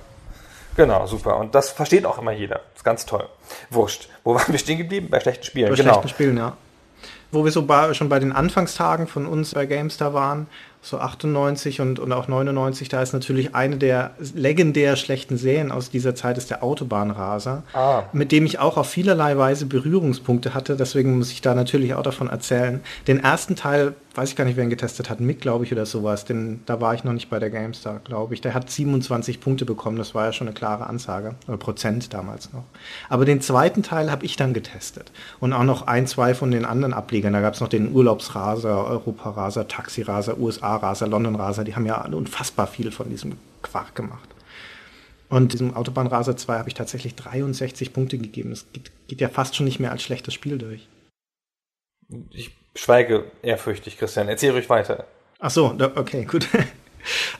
[0.77, 1.37] Genau, super.
[1.37, 2.61] Und das versteht auch immer jeder.
[2.73, 3.27] Ist ganz toll.
[3.69, 4.07] Wurscht.
[4.23, 5.09] Wo waren wir stehen geblieben?
[5.09, 5.69] Bei schlechten Spielen.
[5.69, 5.91] Bei genau.
[5.93, 6.55] schlechten Spielen, ja.
[7.31, 10.47] Wo wir so bei, schon bei den Anfangstagen von uns bei GameStar waren,
[10.81, 15.89] so 98 und, und auch 99, da ist natürlich eine der legendär schlechten Serien aus
[15.89, 18.03] dieser Zeit ist der Autobahnraser, Ah.
[18.13, 20.75] mit dem ich auch auf vielerlei Weise Berührungspunkte hatte.
[20.77, 22.79] Deswegen muss ich da natürlich auch davon erzählen.
[23.07, 25.85] Den ersten Teil, weiß ich gar nicht, wer ihn getestet hat, Mick, glaube ich, oder
[25.85, 26.25] sowas.
[26.25, 28.41] Denn da war ich noch nicht bei der GameStar, glaube ich.
[28.41, 29.97] Der hat 27 Punkte bekommen.
[29.97, 31.35] Das war ja schon eine klare Ansage.
[31.47, 32.65] Oder Prozent damals noch.
[33.07, 35.13] Aber den zweiten Teil habe ich dann getestet.
[35.39, 37.31] Und auch noch ein, zwei von den anderen Ablegern.
[37.31, 41.63] Da gab es noch den Urlaubsraser, Europaraser, Taxiraser, USA-Raser, London-Raser.
[41.63, 44.27] Die haben ja unfassbar viel von diesem Quark gemacht.
[45.29, 48.49] Und diesem Autobahnraser 2 habe ich tatsächlich 63 Punkte gegeben.
[48.49, 50.89] Das geht, geht ja fast schon nicht mehr als schlechtes Spiel durch.
[52.31, 54.29] Ich schweige ehrfürchtig, Christian.
[54.29, 55.05] Erzähl ruhig weiter.
[55.39, 56.47] Ach so, okay, gut.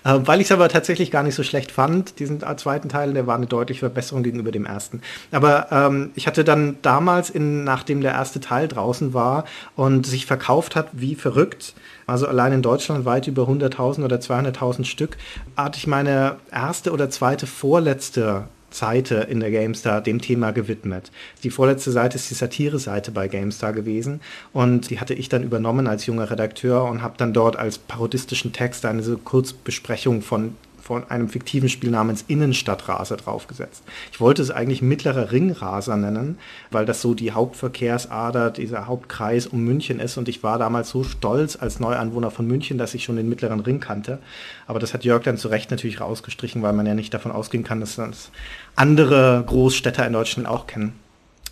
[0.05, 3.13] Äh, Weil ich es aber tatsächlich gar nicht so schlecht fand, diesen äh, zweiten Teil,
[3.13, 5.01] der war eine deutliche Verbesserung gegenüber dem ersten.
[5.31, 9.43] Aber ähm, ich hatte dann damals, in, nachdem der erste Teil draußen war
[9.75, 11.73] und sich verkauft hat wie verrückt,
[12.07, 15.17] also allein in Deutschland weit über 100.000 oder 200.000 Stück,
[15.57, 18.47] hatte ich meine erste oder zweite vorletzte
[18.79, 21.11] Seite in der GameStar dem Thema gewidmet.
[21.43, 24.21] Die vorletzte Seite ist die Satire-Seite bei GameStar gewesen
[24.53, 28.53] und die hatte ich dann übernommen als junger Redakteur und habe dann dort als parodistischen
[28.53, 30.55] Text eine so Kurzbesprechung von
[30.89, 33.83] von einem fiktiven Spiel namens Innenstadtraser draufgesetzt.
[34.11, 36.39] Ich wollte es eigentlich mittlerer Ringraser nennen,
[36.71, 40.17] weil das so die Hauptverkehrsader, dieser Hauptkreis um München ist.
[40.17, 43.59] Und ich war damals so stolz als Neuanwohner von München, dass ich schon den mittleren
[43.59, 44.17] Ring kannte.
[44.65, 47.63] Aber das hat Jörg dann zu Recht natürlich rausgestrichen, weil man ja nicht davon ausgehen
[47.63, 48.31] kann, dass das
[48.75, 50.93] andere Großstädter in Deutschland auch kennen.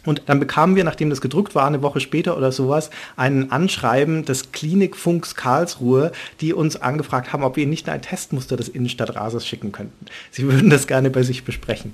[0.08, 4.24] Und dann bekamen wir, nachdem das gedruckt war, eine Woche später oder sowas, ein Anschreiben
[4.24, 9.46] des Klinikfunks Karlsruhe, die uns angefragt haben, ob wir ihnen nicht ein Testmuster des Innenstadtrasers
[9.46, 10.06] schicken könnten.
[10.32, 11.94] Sie würden das gerne bei sich besprechen.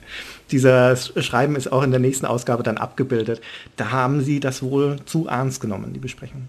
[0.51, 3.41] Dieser Schreiben ist auch in der nächsten Ausgabe dann abgebildet.
[3.77, 6.47] Da haben sie das wohl zu ernst genommen, die Besprechung.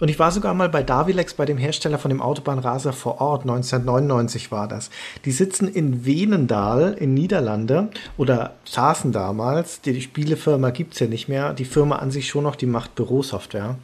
[0.00, 3.42] Und ich war sogar mal bei Davilex, bei dem Hersteller von dem Autobahnraser vor Ort,
[3.42, 4.90] 1999 war das.
[5.24, 11.28] Die sitzen in Venendahl in Niederlande oder saßen damals, die, die Spielefirma gibt's ja nicht
[11.28, 13.76] mehr, die Firma an sich schon noch, die macht Bürosoftware.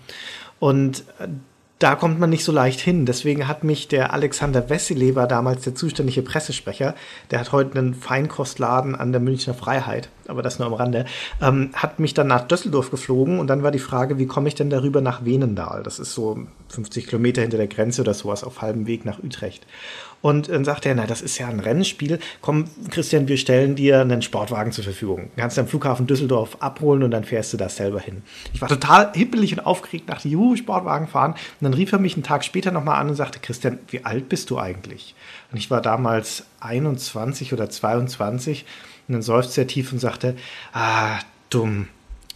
[0.59, 1.29] Und äh,
[1.79, 3.05] da kommt man nicht so leicht hin.
[3.05, 6.95] Deswegen hat mich der Alexander Wessely, war damals der zuständige Pressesprecher,
[7.31, 11.05] der hat heute einen Feinkostladen an der Münchner Freiheit, aber das nur am Rande,
[11.43, 14.55] ähm, hat mich dann nach Düsseldorf geflogen und dann war die Frage, wie komme ich
[14.55, 15.83] denn darüber nach Venendahl?
[15.83, 19.67] Das ist so 50 Kilometer hinter der Grenze oder sowas auf halbem Weg nach Utrecht.
[20.23, 22.19] Und dann sagt er, na, das ist ja ein Rennspiel.
[22.41, 25.31] Komm, Christian, wir stellen dir einen Sportwagen zur Verfügung.
[25.35, 28.23] Du kannst am Flughafen Düsseldorf abholen und dann fährst du da selber hin.
[28.53, 31.33] Ich war total hippelig und aufgeregt, dachte, juhu, Sportwagen fahren.
[31.33, 34.29] Und dann rief er mich einen Tag später nochmal an und sagte, Christian, wie alt
[34.29, 35.15] bist du eigentlich?
[35.53, 38.65] Und ich war damals 21 oder 22
[39.09, 40.37] und dann seufzte er tief und sagte,
[40.73, 41.19] ah,
[41.51, 41.89] dumm.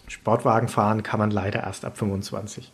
[0.07, 2.73] Sportwagen fahren kann man leider erst ab 25.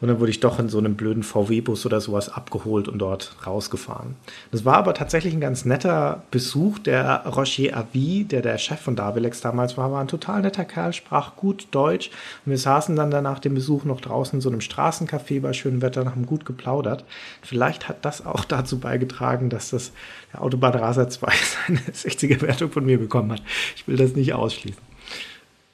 [0.00, 3.36] Und dann wurde ich doch in so einem blöden VW-Bus oder sowas abgeholt und dort
[3.46, 4.16] rausgefahren.
[4.50, 6.78] Das war aber tatsächlich ein ganz netter Besuch.
[6.78, 10.94] Der Roger Avi, der der Chef von Davilex damals war, war ein total netter Kerl,
[10.94, 12.10] sprach gut Deutsch.
[12.46, 15.82] Und wir saßen dann danach dem Besuch noch draußen in so einem Straßencafé bei schönem
[15.82, 17.04] Wetter und haben gut geplaudert.
[17.42, 19.92] Vielleicht hat das auch dazu beigetragen, dass das
[20.32, 21.32] der Autobahnraser 2
[21.66, 23.42] seine 60er-Wertung von mir bekommen hat.
[23.76, 24.89] Ich will das nicht ausschließen.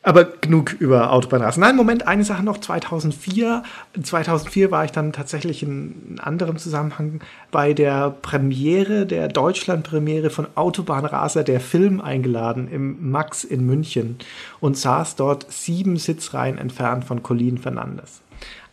[0.06, 1.60] Aber genug über Autobahnrasen.
[1.60, 2.58] Nein, Moment, eine Sache noch.
[2.58, 3.64] 2004.
[4.00, 7.18] 2004 war ich dann tatsächlich in anderem Zusammenhang
[7.50, 14.18] bei der Premiere, der Deutschland-Premiere von Autobahnraser, der Film eingeladen im Max in München
[14.60, 18.22] und saß dort sieben Sitzreihen entfernt von Colin Fernandes.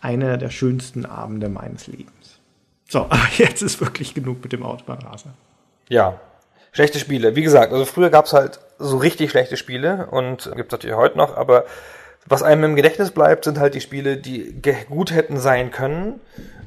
[0.01, 2.37] Einer der schönsten Abende meines Lebens.
[2.87, 5.33] So, aber jetzt ist wirklich genug mit dem Autobahnraser.
[5.89, 6.19] Ja,
[6.73, 7.35] schlechte Spiele.
[7.35, 11.35] Wie gesagt, also früher gab's halt so richtig schlechte Spiele und gibt natürlich heute noch,
[11.35, 11.65] aber
[12.25, 16.21] Was einem im Gedächtnis bleibt, sind halt die Spiele, die gut hätten sein können,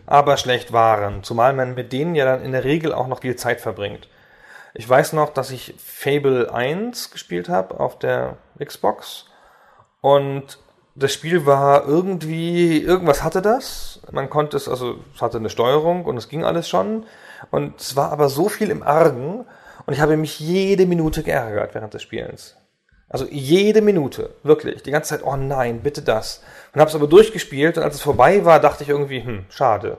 [0.04, 1.22] aber schlecht waren.
[1.22, 4.08] Zumal man mit denen ja dann in der Regel auch noch viel Zeit verbringt.
[4.74, 9.26] Ich weiß noch, dass ich Fable 1 gespielt habe auf der Xbox
[10.02, 10.58] und
[10.94, 14.00] das Spiel war irgendwie, irgendwas hatte das.
[14.12, 17.04] Man konnte es, also es hatte eine Steuerung und es ging alles schon.
[17.50, 19.44] Und es war aber so viel im Argen
[19.86, 22.56] und ich habe mich jede Minute geärgert während des Spielens.
[23.08, 24.82] Also jede Minute, wirklich.
[24.82, 26.42] Die ganze Zeit, oh nein, bitte das.
[26.74, 29.98] Und habe es aber durchgespielt und als es vorbei war, dachte ich irgendwie, hm, schade.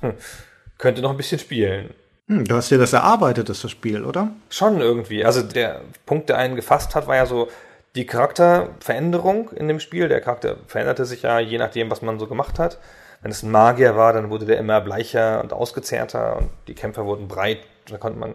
[0.78, 1.94] Könnte noch ein bisschen spielen.
[2.28, 4.32] Hm, du hast dir das erarbeitet, das Spiel, oder?
[4.50, 5.24] Schon irgendwie.
[5.24, 7.48] Also der Punkt, der einen gefasst hat, war ja so
[7.94, 10.08] die Charakterveränderung in dem Spiel.
[10.08, 12.78] Der Charakter veränderte sich ja je nachdem, was man so gemacht hat.
[13.22, 17.06] Wenn es ein Magier war, dann wurde der immer bleicher und ausgezehrter und die Kämpfer
[17.06, 17.60] wurden breit.
[17.88, 18.34] Da konnte man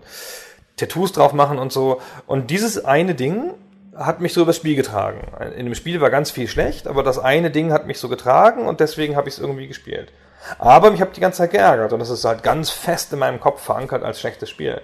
[0.78, 2.02] Tattoos drauf machen und so.
[2.26, 3.54] Und dieses eine Ding
[3.96, 5.22] hat mich so übers Spiel getragen.
[5.58, 8.68] In dem Spiel war ganz viel schlecht, aber das eine Ding hat mich so getragen
[8.68, 10.12] und deswegen habe ich es irgendwie gespielt.
[10.60, 13.40] Aber mich habe die ganze Zeit geärgert und das ist halt ganz fest in meinem
[13.40, 14.82] Kopf verankert als schlechtes Spiel.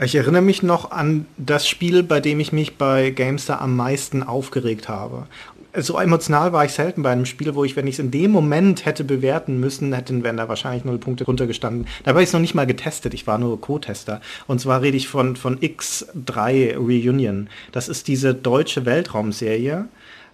[0.00, 4.22] Ich erinnere mich noch an das Spiel, bei dem ich mich bei GameStar am meisten
[4.22, 5.26] aufgeregt habe.
[5.74, 8.30] So emotional war ich selten bei einem Spiel, wo ich, wenn ich es in dem
[8.30, 11.86] Moment hätte bewerten müssen, hätten wären da wahrscheinlich null Punkte runtergestanden.
[12.04, 14.20] Da habe ich es noch nicht mal getestet, ich war nur Co-Tester.
[14.46, 17.48] Und zwar rede ich von, von X3 Reunion.
[17.72, 19.86] Das ist diese deutsche Weltraumserie,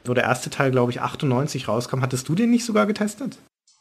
[0.05, 2.01] wo der erste Teil, glaube ich, 98 rauskam.
[2.01, 3.39] Hattest du den nicht sogar getestet?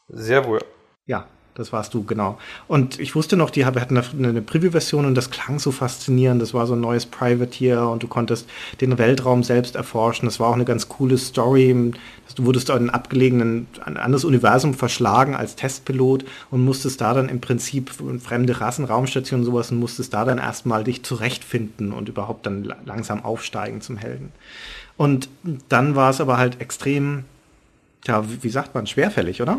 [0.08, 0.60] Sehr wohl.
[1.06, 1.26] Ja,
[1.58, 2.38] das warst du, genau.
[2.68, 6.40] Und ich wusste noch, die hatten eine, Preview-Version und das klang so faszinierend.
[6.40, 8.48] Das war so ein neues Privateer und du konntest
[8.80, 10.26] den Weltraum selbst erforschen.
[10.26, 11.92] Das war auch eine ganz coole Story.
[12.36, 17.40] Du wurdest in abgelegenen, ein anderes Universum verschlagen als Testpilot und musstest da dann im
[17.40, 17.90] Prinzip
[18.20, 22.72] fremde Rassen, Raumstationen und sowas und musstest da dann erstmal dich zurechtfinden und überhaupt dann
[22.86, 24.30] langsam aufsteigen zum Helden.
[24.96, 25.28] Und
[25.68, 27.24] dann war es aber halt extrem,
[28.04, 29.58] ja, wie sagt man, schwerfällig, oder?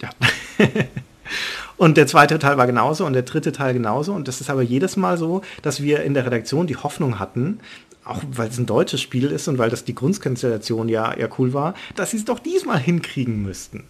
[0.00, 0.10] Ja.
[1.76, 4.12] und der zweite Teil war genauso und der dritte Teil genauso.
[4.12, 7.60] Und das ist aber jedes Mal so, dass wir in der Redaktion die Hoffnung hatten,
[8.04, 11.54] auch weil es ein deutsches Spiel ist und weil das die Grundkonstellation ja, ja cool
[11.54, 13.84] war, dass sie es doch diesmal hinkriegen müssten.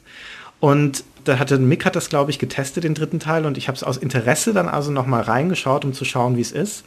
[0.61, 3.77] Und da hatte Mick hat das, glaube ich, getestet, den dritten Teil, und ich habe
[3.77, 6.85] es aus Interesse dann also nochmal reingeschaut, um zu schauen, wie es ist.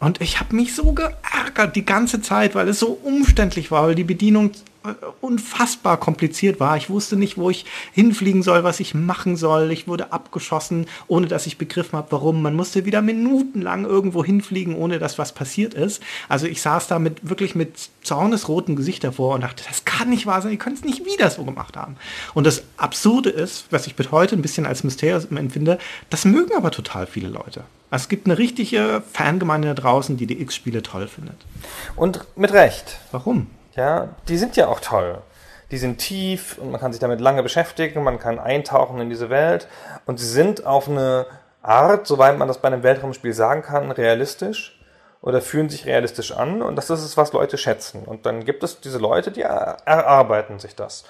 [0.00, 3.94] Und ich habe mich so geärgert die ganze Zeit, weil es so umständlich war, weil
[3.94, 4.52] die Bedienung
[5.20, 6.76] unfassbar kompliziert war.
[6.76, 9.70] Ich wusste nicht, wo ich hinfliegen soll, was ich machen soll.
[9.72, 12.42] Ich wurde abgeschossen, ohne dass ich begriffen habe, warum.
[12.42, 16.02] Man musste wieder minutenlang irgendwo hinfliegen, ohne dass was passiert ist.
[16.28, 20.26] Also ich saß da mit wirklich mit zornesrotem Gesicht davor und dachte, das kann nicht
[20.26, 20.52] wahr sein.
[20.52, 21.96] Ihr könnt es nicht wieder so gemacht haben.
[22.34, 25.78] Und das Absurde ist, was ich bis heute ein bisschen als Mysterium empfinde,
[26.10, 27.64] das mögen aber total viele Leute.
[27.90, 31.36] Also es gibt eine richtige Fangemeinde da draußen, die die X-Spiele toll findet.
[31.96, 32.98] Und mit Recht.
[33.12, 33.46] Warum?
[33.78, 35.18] Ja, die sind ja auch toll.
[35.70, 39.30] Die sind tief und man kann sich damit lange beschäftigen, man kann eintauchen in diese
[39.30, 39.68] Welt
[40.04, 41.26] und sie sind auf eine
[41.62, 44.80] Art, soweit man das bei einem Weltraumspiel sagen kann, realistisch
[45.20, 48.02] oder fühlen sich realistisch an und das ist es, was Leute schätzen.
[48.04, 51.04] Und dann gibt es diese Leute, die erarbeiten sich das.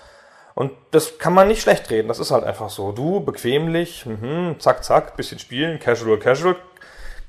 [0.55, 2.93] Und das kann man nicht schlecht reden, das ist halt einfach so.
[2.93, 6.57] Du, bequemlich, mh, zack, zack, bisschen spielen, casual, casual,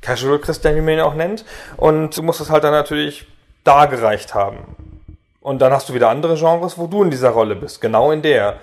[0.02, 1.46] casual Christian, wie man ihn auch nennt.
[1.78, 3.26] Und du musst es halt dann natürlich
[3.64, 4.89] dargereicht haben.
[5.42, 8.22] Und dann hast du wieder andere Genres, wo du in dieser Rolle bist, genau in
[8.22, 8.60] der.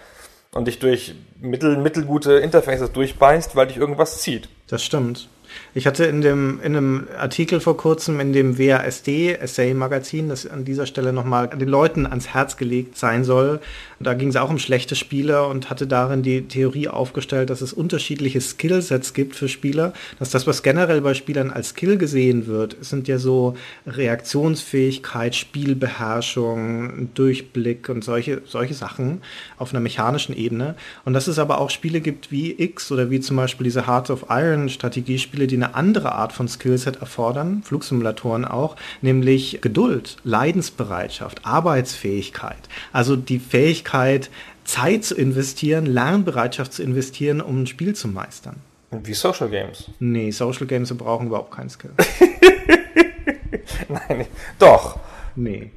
[0.52, 4.48] Und dich durch mittel, mittelgute Interfaces durchbeißt, weil dich irgendwas zieht.
[4.68, 5.28] Das stimmt.
[5.74, 10.46] Ich hatte in dem in einem Artikel vor kurzem in dem WASD Essay Magazin, das
[10.46, 13.60] an dieser Stelle nochmal den Leuten ans Herz gelegt sein soll.
[13.98, 17.72] Da ging es auch um schlechte Spieler und hatte darin die Theorie aufgestellt, dass es
[17.72, 19.92] unterschiedliche Skillsets gibt für Spieler.
[20.18, 27.08] Dass das, was generell bei Spielern als Skill gesehen wird, sind ja so Reaktionsfähigkeit, Spielbeherrschung,
[27.14, 29.22] Durchblick und solche, solche Sachen
[29.56, 30.74] auf einer mechanischen Ebene.
[31.04, 34.10] Und dass es aber auch Spiele gibt wie X oder wie zum Beispiel diese Hearts
[34.10, 40.16] of Iron Strategiespiele, Spiele, die eine andere Art von Skillset erfordern, Flugsimulatoren auch, nämlich Geduld,
[40.24, 42.68] Leidensbereitschaft, Arbeitsfähigkeit.
[42.92, 44.30] Also die Fähigkeit,
[44.64, 48.56] Zeit zu investieren, Lernbereitschaft zu investieren, um ein Spiel zu meistern.
[48.90, 49.90] Wie Social Games?
[50.00, 51.92] Nee, Social Games brauchen überhaupt keinen Skill.
[53.88, 54.26] Nein,
[54.58, 54.98] doch.
[55.34, 55.70] Nee.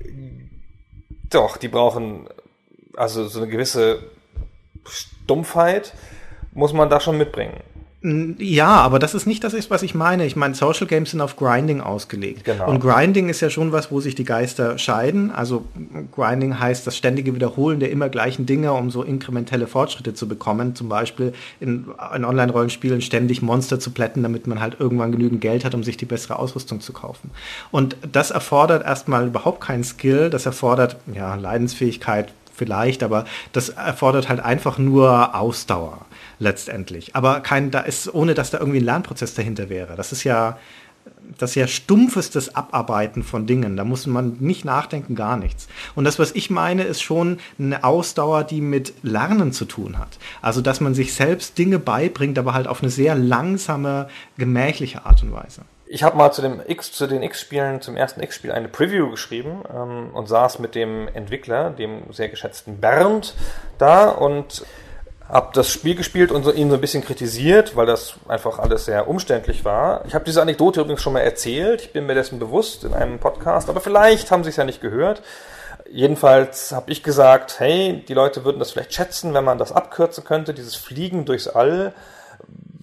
[1.29, 2.27] Doch, die brauchen
[2.95, 4.03] also so eine gewisse
[4.87, 5.93] Stumpfheit
[6.53, 7.61] muss man da schon mitbringen.
[8.01, 10.25] Ja, aber das ist nicht das, ist, was ich meine.
[10.25, 12.45] Ich meine, Social Games sind auf Grinding ausgelegt.
[12.45, 12.69] Genau.
[12.69, 15.31] Und Grinding ist ja schon was, wo sich die Geister scheiden.
[15.31, 15.65] Also
[16.15, 20.75] Grinding heißt das ständige Wiederholen der immer gleichen Dinge, um so inkrementelle Fortschritte zu bekommen.
[20.75, 25.65] Zum Beispiel in, in Online-Rollenspielen ständig Monster zu plätten, damit man halt irgendwann genügend Geld
[25.65, 27.31] hat, um sich die bessere Ausrüstung zu kaufen.
[27.69, 30.29] Und das erfordert erstmal überhaupt keinen Skill.
[30.29, 36.05] Das erfordert ja Leidensfähigkeit vielleicht, aber das erfordert halt einfach nur Ausdauer
[36.39, 37.15] letztendlich.
[37.15, 39.95] Aber kein, da ist, ohne dass da irgendwie ein Lernprozess dahinter wäre.
[39.95, 40.57] Das ist ja,
[41.37, 43.77] das ist ja stumpfestes Abarbeiten von Dingen.
[43.77, 45.67] Da muss man nicht nachdenken, gar nichts.
[45.95, 50.17] Und das, was ich meine, ist schon eine Ausdauer, die mit Lernen zu tun hat.
[50.41, 55.21] Also, dass man sich selbst Dinge beibringt, aber halt auf eine sehr langsame, gemächliche Art
[55.23, 55.61] und Weise.
[55.91, 59.63] Ich habe mal zu, dem X, zu den X-Spielen, zum ersten X-Spiel eine Preview geschrieben
[59.73, 63.33] ähm, und saß mit dem Entwickler, dem sehr geschätzten Bernd,
[63.79, 64.63] da und
[65.29, 68.85] habe das Spiel gespielt und so, ihn so ein bisschen kritisiert, weil das einfach alles
[68.85, 70.03] sehr umständlich war.
[70.07, 73.19] Ich habe diese Anekdote übrigens schon mal erzählt, ich bin mir dessen bewusst in einem
[73.19, 75.21] Podcast, aber vielleicht haben sie es ja nicht gehört.
[75.91, 80.23] Jedenfalls habe ich gesagt, hey, die Leute würden das vielleicht schätzen, wenn man das abkürzen
[80.23, 81.93] könnte, dieses Fliegen durchs All,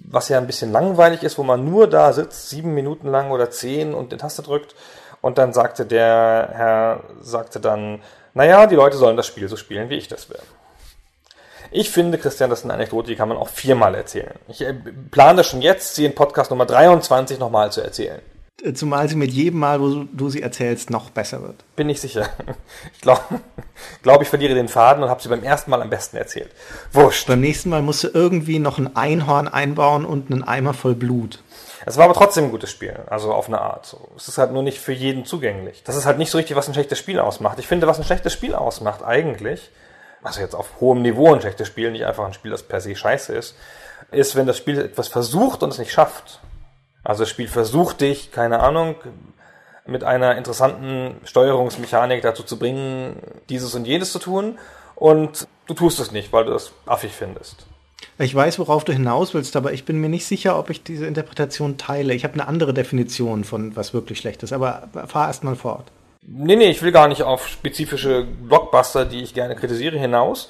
[0.08, 3.50] was ja ein bisschen langweilig ist, wo man nur da sitzt, sieben Minuten lang oder
[3.50, 4.76] zehn und den Taste drückt.
[5.20, 8.02] Und dann sagte der Herr, sagte dann,
[8.34, 10.38] naja, die Leute sollen das Spiel so spielen, wie ich das will.
[11.70, 14.34] Ich finde, Christian, das ist eine Anekdote, die kann man auch viermal erzählen.
[14.48, 14.74] Ich äh,
[15.10, 18.20] plane schon jetzt, sie in Podcast Nummer 23 nochmal zu erzählen.
[18.74, 21.56] Zumal sie mit jedem Mal, wo du sie erzählst, noch besser wird.
[21.76, 22.30] Bin ich sicher.
[22.94, 23.20] Ich glaube,
[24.02, 26.50] glaub, ich verliere den Faden und habe sie beim ersten Mal am besten erzählt.
[26.92, 27.28] Wurscht.
[27.28, 31.42] Beim nächsten Mal musst du irgendwie noch ein Einhorn einbauen und einen Eimer voll Blut.
[31.84, 33.96] Es war aber trotzdem ein gutes Spiel, also auf eine Art.
[34.16, 35.82] Es ist halt nur nicht für jeden zugänglich.
[35.84, 37.60] Das ist halt nicht so richtig, was ein schlechtes Spiel ausmacht.
[37.60, 39.70] Ich finde, was ein schlechtes Spiel ausmacht, eigentlich,
[40.26, 42.96] also jetzt auf hohem Niveau ein schlechtes Spiel, nicht einfach ein Spiel, das per se
[42.96, 43.54] scheiße ist,
[44.10, 46.40] ist, wenn das Spiel etwas versucht und es nicht schafft.
[47.04, 48.96] Also das Spiel versucht dich, keine Ahnung,
[49.86, 54.58] mit einer interessanten Steuerungsmechanik dazu zu bringen, dieses und jenes zu tun
[54.96, 57.66] und du tust es nicht, weil du das affig findest.
[58.18, 61.06] Ich weiß, worauf du hinaus willst, aber ich bin mir nicht sicher, ob ich diese
[61.06, 62.14] Interpretation teile.
[62.14, 65.92] Ich habe eine andere Definition von was wirklich schlecht ist, aber fahr erst mal fort.
[66.28, 70.48] Nee, nee, ich will gar nicht auf spezifische Blockbuster, die ich gerne kritisiere, hinaus.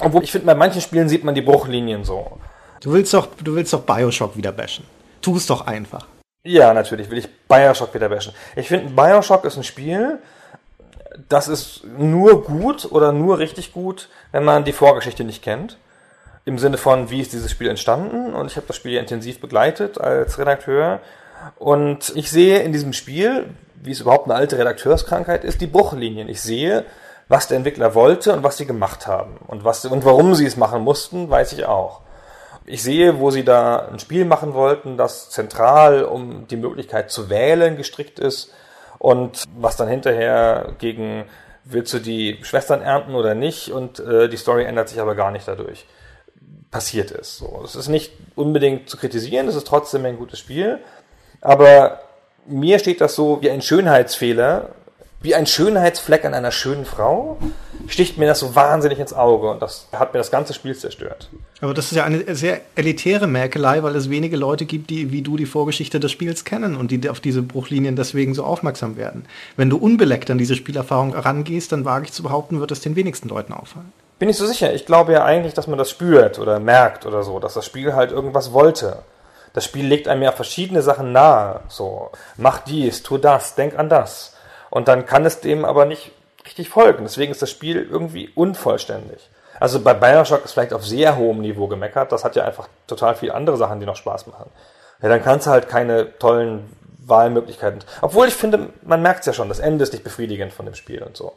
[0.00, 2.38] Obwohl ich finde, bei manchen Spielen sieht man die Bruchlinien so.
[2.80, 4.84] Du willst doch, du willst doch Bioshock wieder bashen.
[5.20, 6.06] Tu es doch einfach.
[6.42, 8.34] Ja, natürlich will ich Bioshock wieder bashen.
[8.56, 10.18] Ich finde, Bioshock ist ein Spiel,
[11.28, 15.78] das ist nur gut oder nur richtig gut, wenn man die Vorgeschichte nicht kennt.
[16.44, 18.34] Im Sinne von, wie ist dieses Spiel entstanden?
[18.34, 21.00] Und ich habe das Spiel intensiv begleitet als Redakteur.
[21.56, 23.46] Und ich sehe in diesem Spiel,
[23.82, 26.28] wie es überhaupt eine alte Redakteurskrankheit ist, die Bruchlinien.
[26.28, 26.84] Ich sehe,
[27.28, 29.38] was der Entwickler wollte und was sie gemacht haben.
[29.46, 32.00] Und, was, und warum sie es machen mussten, weiß ich auch.
[32.64, 37.28] Ich sehe, wo sie da ein Spiel machen wollten, das zentral um die Möglichkeit zu
[37.28, 38.52] wählen gestrickt ist
[38.98, 41.24] und was dann hinterher gegen
[41.64, 45.30] willst du die Schwestern ernten oder nicht und äh, die Story ändert sich aber gar
[45.30, 45.86] nicht dadurch
[46.70, 47.38] passiert ist.
[47.38, 50.78] So, es ist nicht unbedingt zu kritisieren, es ist trotzdem ein gutes Spiel,
[51.40, 52.00] aber
[52.46, 54.70] mir steht das so wie ein Schönheitsfehler,
[55.22, 57.38] wie ein Schönheitsfleck an einer schönen Frau,
[57.86, 61.30] sticht mir das so wahnsinnig ins Auge und das hat mir das ganze Spiel zerstört.
[61.60, 65.22] Aber das ist ja eine sehr elitäre Merkelei, weil es wenige Leute gibt, die wie
[65.22, 69.24] du die Vorgeschichte des Spiels kennen und die auf diese Bruchlinien deswegen so aufmerksam werden.
[69.56, 72.96] Wenn du unbeleckt an diese Spielerfahrung rangehst, dann wage ich zu behaupten, wird es den
[72.96, 73.92] wenigsten Leuten auffallen.
[74.18, 74.74] Bin ich so sicher.
[74.74, 77.94] Ich glaube ja eigentlich, dass man das spürt oder merkt oder so, dass das Spiel
[77.94, 78.98] halt irgendwas wollte.
[79.52, 81.60] Das Spiel legt einem ja verschiedene Sachen nahe.
[81.68, 84.34] So, mach dies, tu das, denk an das.
[84.70, 86.12] Und dann kann es dem aber nicht
[86.44, 87.04] richtig folgen.
[87.04, 89.28] Deswegen ist das Spiel irgendwie unvollständig.
[89.60, 92.10] Also bei Bioshock ist vielleicht auf sehr hohem Niveau gemeckert.
[92.10, 94.50] Das hat ja einfach total viele andere Sachen, die noch Spaß machen.
[95.02, 96.70] Ja, dann kannst du halt keine tollen
[97.04, 97.80] Wahlmöglichkeiten.
[98.00, 100.74] Obwohl ich finde, man merkt es ja schon, das Ende ist nicht befriedigend von dem
[100.74, 101.34] Spiel und so.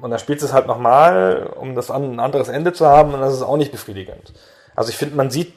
[0.00, 3.20] Und dann spielst du es halt nochmal, um das ein anderes Ende zu haben, und
[3.20, 4.32] das ist auch nicht befriedigend.
[4.74, 5.54] Also ich finde, man sieht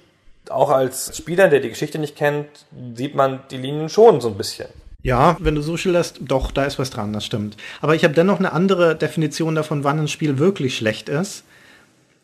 [0.51, 2.47] auch als Spieler, der die Geschichte nicht kennt,
[2.95, 4.67] sieht man die Linien schon so ein bisschen.
[5.03, 7.55] Ja, wenn du so schilderst, doch, da ist was dran, das stimmt.
[7.81, 11.43] Aber ich habe dennoch eine andere Definition davon, wann ein Spiel wirklich schlecht ist.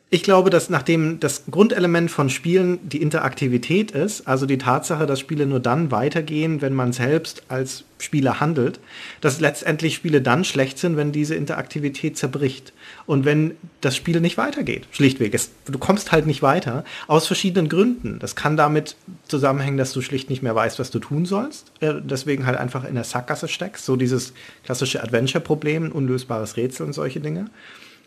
[0.09, 5.19] Ich glaube, dass nachdem das Grundelement von Spielen die Interaktivität ist, also die Tatsache, dass
[5.19, 8.79] Spiele nur dann weitergehen, wenn man selbst als Spieler handelt,
[9.21, 12.73] dass letztendlich Spiele dann schlecht sind, wenn diese Interaktivität zerbricht.
[13.05, 15.33] Und wenn das Spiel nicht weitergeht, schlichtweg.
[15.33, 18.19] Es, du kommst halt nicht weiter, aus verschiedenen Gründen.
[18.19, 18.95] Das kann damit
[19.27, 21.71] zusammenhängen, dass du schlicht nicht mehr weißt, was du tun sollst.
[21.79, 23.85] Äh, deswegen halt einfach in der Sackgasse steckst.
[23.85, 27.47] So dieses klassische Adventure-Problem, unlösbares Rätsel und solche Dinge.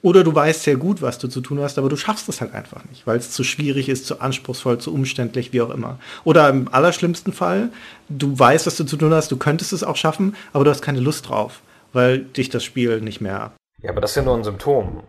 [0.03, 2.55] Oder du weißt sehr gut, was du zu tun hast, aber du schaffst es halt
[2.55, 5.99] einfach nicht, weil es zu schwierig ist, zu anspruchsvoll, zu umständlich, wie auch immer.
[6.23, 7.71] Oder im allerschlimmsten Fall,
[8.09, 10.83] du weißt, was du zu tun hast, du könntest es auch schaffen, aber du hast
[10.83, 11.61] keine Lust drauf,
[11.93, 13.53] weil dich das Spiel nicht mehr.
[13.87, 15.05] Ja, aber das ist ja nur ein Symptom.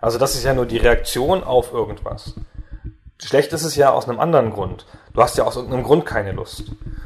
[0.00, 2.34] Also das ist ja nur die Reaktion auf irgendwas.
[3.22, 4.86] Schlecht ist es ja aus einem anderen Grund.
[5.18, 6.62] Du hast ja aus irgendeinem Grund keine Lust.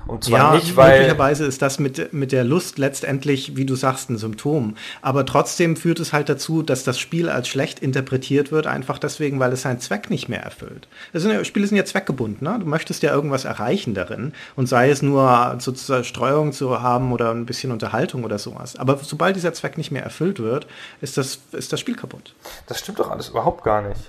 [0.07, 0.99] Und zwar ja, nicht, weil.
[0.99, 4.77] Möglicherweise ist das mit, mit der Lust letztendlich, wie du sagst, ein Symptom.
[5.01, 9.41] Aber trotzdem führt es halt dazu, dass das Spiel als schlecht interpretiert wird, einfach deswegen,
[9.41, 10.89] weil es seinen Zweck nicht mehr erfüllt.
[11.15, 12.47] Ja, Spiele sind ja zweckgebunden.
[12.47, 12.59] Ne?
[12.61, 14.35] Du möchtest ja irgendwas erreichen darin.
[14.57, 18.77] Und sei es nur sozusagen Streuung zu haben oder ein bisschen Unterhaltung oder sowas.
[18.77, 20.67] Aber sobald dieser Zweck nicht mehr erfüllt wird,
[21.01, 22.35] ist das, ist das Spiel kaputt.
[22.67, 24.01] Das stimmt doch alles überhaupt gar nicht.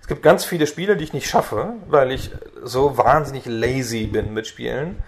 [0.00, 2.30] Es gibt ganz viele Spiele, die ich nicht schaffe, weil ich
[2.62, 5.02] so wahnsinnig lazy bin mit Spielen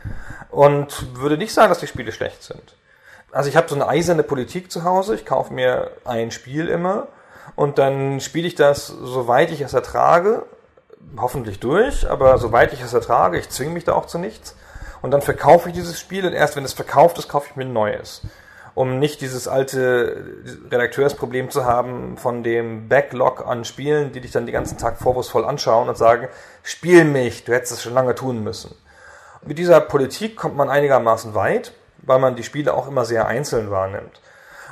[0.50, 2.74] und würde nicht sagen, dass die Spiele schlecht sind.
[3.32, 5.14] Also ich habe so eine eiserne Politik zu Hause.
[5.14, 7.08] Ich kaufe mir ein Spiel immer
[7.56, 10.44] und dann spiele ich das, soweit ich es ertrage,
[11.16, 14.56] hoffentlich durch, aber soweit ich es ertrage, ich zwinge mich da auch zu nichts.
[15.02, 17.64] Und dann verkaufe ich dieses Spiel und erst wenn es verkauft ist, kaufe ich mir
[17.64, 18.22] ein neues.
[18.74, 24.46] Um nicht dieses alte Redakteursproblem zu haben von dem Backlog an Spielen, die dich dann
[24.46, 26.28] den ganzen Tag vorwurfsvoll anschauen und sagen,
[26.62, 28.74] spiel mich, du hättest es schon lange tun müssen.
[29.42, 33.70] Mit dieser Politik kommt man einigermaßen weit, weil man die Spiele auch immer sehr einzeln
[33.70, 34.20] wahrnimmt.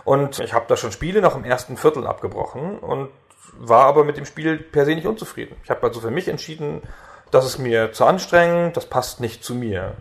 [0.05, 3.11] Und ich habe da schon Spiele noch im ersten Viertel abgebrochen und
[3.59, 5.57] war aber mit dem Spiel per se nicht unzufrieden.
[5.65, 6.83] Ich habe also für mich entschieden,
[7.31, 9.97] das ist mir zu anstrengend, das passt nicht zu mir.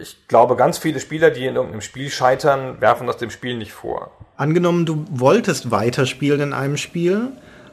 [0.00, 3.72] Ich glaube, ganz viele Spieler, die in irgendeinem Spiel scheitern, werfen das dem Spiel nicht
[3.72, 4.10] vor.
[4.36, 7.28] Angenommen, du wolltest weiterspielen in einem Spiel,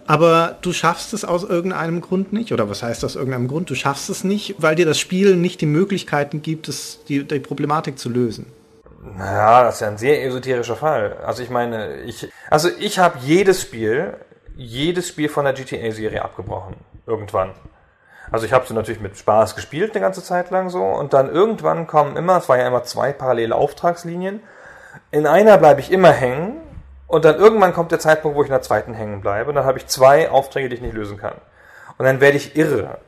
[0.08, 2.52] aber du schaffst es aus irgendeinem Grund nicht.
[2.52, 3.70] Oder was heißt aus irgendeinem Grund?
[3.70, 7.40] Du schaffst es nicht, weil dir das Spiel nicht die Möglichkeiten gibt, es, die, die
[7.40, 8.46] Problematik zu lösen.
[9.18, 11.18] Naja, das ist ja ein sehr esoterischer Fall.
[11.26, 14.14] Also ich meine, ich, also ich habe jedes Spiel,
[14.56, 16.76] jedes Spiel von der GTA-Serie abgebrochen.
[17.08, 17.52] Irgendwann.
[18.32, 21.30] Also ich habe sie natürlich mit Spaß gespielt eine ganze Zeit lang so und dann
[21.30, 24.42] irgendwann kommen immer, es waren ja immer zwei parallele Auftragslinien.
[25.12, 26.62] In einer bleibe ich immer hängen
[27.08, 29.50] und dann irgendwann kommt der Zeitpunkt, wo ich in der zweiten hängen bleibe.
[29.50, 31.36] Und dann habe ich zwei Aufträge, die ich nicht lösen kann.
[31.98, 33.00] Und dann werde ich irre.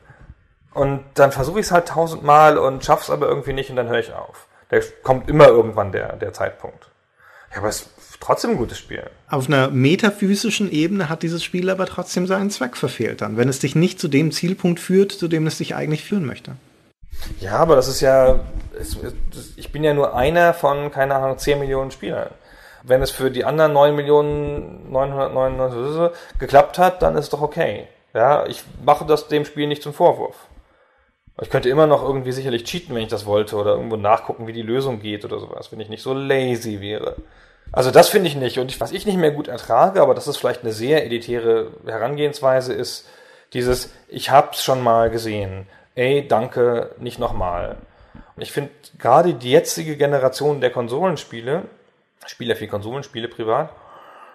[0.74, 4.00] Und dann versuche ich es halt tausendmal und schaff's aber irgendwie nicht und dann höre
[4.00, 4.46] ich auf.
[4.68, 6.90] Da kommt immer irgendwann der, der Zeitpunkt.
[7.52, 7.88] Ja, aber es
[8.24, 9.04] trotzdem ein gutes Spiel.
[9.28, 13.58] Auf einer metaphysischen Ebene hat dieses Spiel aber trotzdem seinen Zweck verfehlt dann, wenn es
[13.58, 16.52] dich nicht zu dem Zielpunkt führt, zu dem es dich eigentlich führen möchte.
[17.40, 18.40] Ja, aber das ist ja,
[19.56, 22.30] ich bin ja nur einer von, keine Ahnung, 10 Millionen Spielern.
[22.82, 27.88] Wenn es für die anderen 9.999 geklappt hat, dann ist es doch okay.
[28.14, 30.36] Ja, ich mache das dem Spiel nicht zum Vorwurf.
[31.42, 34.52] Ich könnte immer noch irgendwie sicherlich cheaten, wenn ich das wollte, oder irgendwo nachgucken, wie
[34.52, 37.16] die Lösung geht oder sowas, wenn ich nicht so lazy wäre.
[37.74, 38.58] Also das finde ich nicht.
[38.58, 42.72] Und was ich nicht mehr gut ertrage, aber das ist vielleicht eine sehr editäre Herangehensweise,
[42.72, 43.08] ist
[43.52, 45.66] dieses, ich hab's schon mal gesehen.
[45.96, 47.76] Ey, danke, nicht nochmal.
[48.36, 51.64] Ich finde gerade die jetzige Generation der Konsolenspiele
[52.26, 53.70] spiele ja viel Konsolenspiele privat.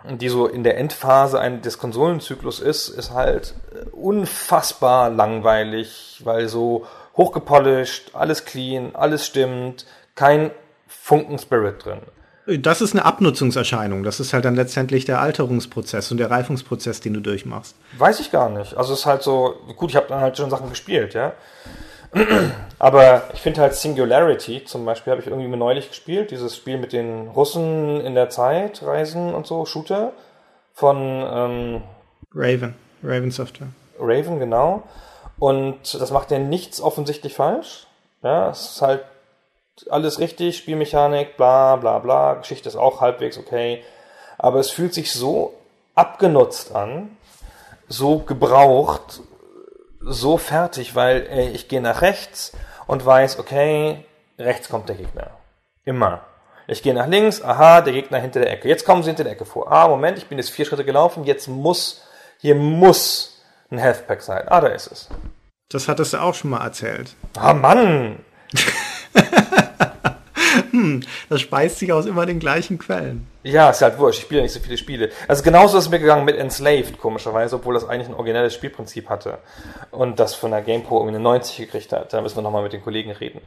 [0.05, 6.85] Die so in der Endphase des Konsolenzyklus ist, ist halt äh, unfassbar langweilig, weil so
[7.17, 9.85] hochgepolished, alles clean, alles stimmt,
[10.15, 10.51] kein
[10.87, 12.01] Funken Spirit drin.
[12.57, 14.03] Das ist eine Abnutzungserscheinung.
[14.03, 17.75] Das ist halt dann letztendlich der Alterungsprozess und der Reifungsprozess, den du durchmachst.
[17.97, 18.75] Weiß ich gar nicht.
[18.75, 21.33] Also es ist halt so, gut, ich habe dann halt schon Sachen gespielt, ja.
[22.79, 26.91] Aber ich finde halt Singularity zum Beispiel habe ich irgendwie neulich gespielt, dieses Spiel mit
[26.91, 30.13] den Russen in der Zeit, Reisen und so, Shooter
[30.73, 31.83] von ähm,
[32.33, 32.73] Raven,
[33.03, 33.67] Raven Software.
[33.99, 34.83] Raven, genau.
[35.37, 37.85] Und das macht ja nichts offensichtlich falsch.
[38.23, 39.03] Ja, es ist halt
[39.89, 43.83] alles richtig, Spielmechanik, bla bla bla, Geschichte ist auch halbwegs okay.
[44.37, 45.53] Aber es fühlt sich so
[45.95, 47.17] abgenutzt an,
[47.87, 49.21] so gebraucht,
[50.01, 52.53] so fertig, weil ey, ich gehe nach rechts
[52.87, 54.05] und weiß, okay,
[54.37, 55.31] rechts kommt der Gegner.
[55.83, 56.21] Immer.
[56.67, 58.67] Ich gehe nach links, aha, der Gegner hinter der Ecke.
[58.67, 59.71] Jetzt kommen sie hinter der Ecke vor.
[59.71, 62.03] Ah, Moment, ich bin jetzt vier Schritte gelaufen, jetzt muss,
[62.37, 64.47] hier muss ein Health Pack sein.
[64.47, 65.09] Ah, da ist es.
[65.69, 67.15] Das hattest du auch schon mal erzählt.
[67.37, 68.23] Ah, Mann!
[70.71, 73.27] hm, das speist sich aus immer den gleichen Quellen.
[73.43, 74.19] Ja, ist halt wurscht.
[74.19, 75.09] Ich spiele ja nicht so viele Spiele.
[75.27, 79.09] Also genauso ist es mir gegangen mit Enslaved, komischerweise, obwohl das eigentlich ein originelles Spielprinzip
[79.09, 79.37] hatte.
[79.91, 82.11] Und das von der GamePro irgendwie eine 90 gekriegt hat.
[82.11, 83.41] Da müssen wir nochmal mit den Kollegen reden.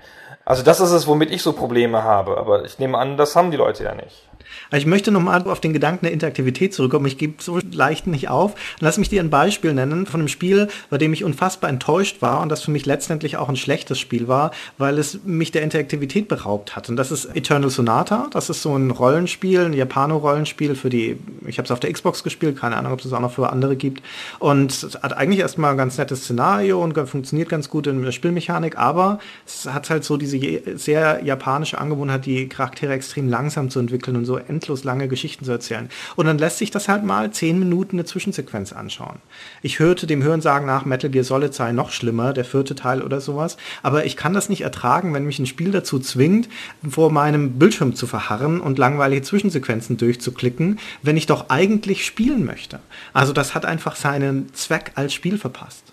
[0.45, 2.39] Also das ist es, womit ich so Probleme habe.
[2.39, 4.29] Aber ich nehme an, das haben die Leute ja nicht.
[4.73, 7.07] Ich möchte nochmal auf den Gedanken der Interaktivität zurückkommen.
[7.07, 8.55] Ich gebe so leicht nicht auf.
[8.81, 12.41] Lass mich dir ein Beispiel nennen von einem Spiel, bei dem ich unfassbar enttäuscht war
[12.41, 16.29] und das für mich letztendlich auch ein schlechtes Spiel war, weil es mich der Interaktivität
[16.29, 16.89] beraubt hat.
[16.89, 18.29] Und das ist Eternal Sonata.
[18.31, 22.23] Das ist so ein Rollenspiel, ein Japano-Rollenspiel für die, ich habe es auf der Xbox
[22.23, 24.03] gespielt, keine Ahnung, ob es auch noch für andere gibt.
[24.39, 28.13] Und es hat eigentlich erstmal ein ganz nettes Szenario und funktioniert ganz gut in der
[28.13, 30.39] Spielmechanik, aber es hat halt so diese
[30.77, 35.53] sehr japanische Angewohnheit, die Charaktere extrem langsam zu entwickeln und so endlos lange Geschichten zu
[35.53, 35.89] erzählen.
[36.17, 39.19] Und dann lässt sich das halt mal zehn Minuten eine Zwischensequenz anschauen.
[39.63, 43.21] Ich hörte dem Hörensagen nach, Metal Gear Solid sei noch schlimmer, der vierte Teil oder
[43.21, 43.57] sowas.
[43.83, 46.49] Aber ich kann das nicht ertragen, wenn mich ein Spiel dazu zwingt,
[46.89, 52.81] vor meinem Bildschirm zu verharren und langweilige Zwischensequenzen durchzuklicken, wenn ich doch eigentlich spielen möchte.
[53.13, 55.92] Also das hat einfach seinen Zweck als Spiel verpasst.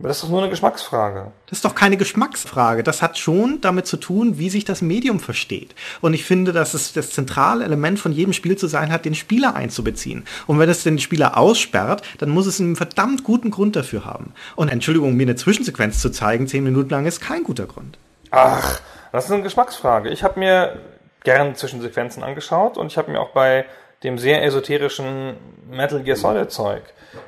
[0.00, 1.30] Aber das ist doch nur eine Geschmacksfrage.
[1.46, 2.82] Das ist doch keine Geschmacksfrage.
[2.82, 5.74] Das hat schon damit zu tun, wie sich das Medium versteht.
[6.00, 9.14] Und ich finde, dass es das zentrale Element von jedem Spiel zu sein hat, den
[9.14, 10.24] Spieler einzubeziehen.
[10.46, 14.32] Und wenn es den Spieler aussperrt, dann muss es einen verdammt guten Grund dafür haben.
[14.56, 17.98] Und Entschuldigung, mir eine Zwischensequenz zu zeigen, zehn Minuten lang, ist kein guter Grund.
[18.30, 18.80] Ach,
[19.12, 20.08] das ist eine Geschmacksfrage.
[20.08, 20.80] Ich habe mir
[21.24, 23.66] gern Zwischensequenzen angeschaut und ich habe mir auch bei
[24.02, 25.36] dem sehr esoterischen
[25.68, 26.84] Metal Gear Solid Zeug,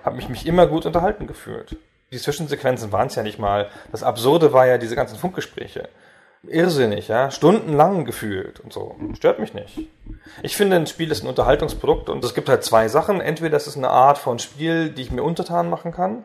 [0.06, 1.76] habe mich, mich immer gut unterhalten gefühlt.
[2.12, 3.68] Die Zwischensequenzen waren es ja nicht mal.
[3.90, 5.88] Das Absurde war ja diese ganzen Funkgespräche.
[6.46, 7.30] Irrsinnig, ja.
[7.30, 8.96] Stundenlang gefühlt und so.
[9.16, 9.88] Stört mich nicht.
[10.42, 13.20] Ich finde, ein Spiel ist ein Unterhaltungsprodukt und es gibt halt zwei Sachen.
[13.20, 16.24] Entweder es ist eine Art von Spiel, die ich mir untertan machen kann,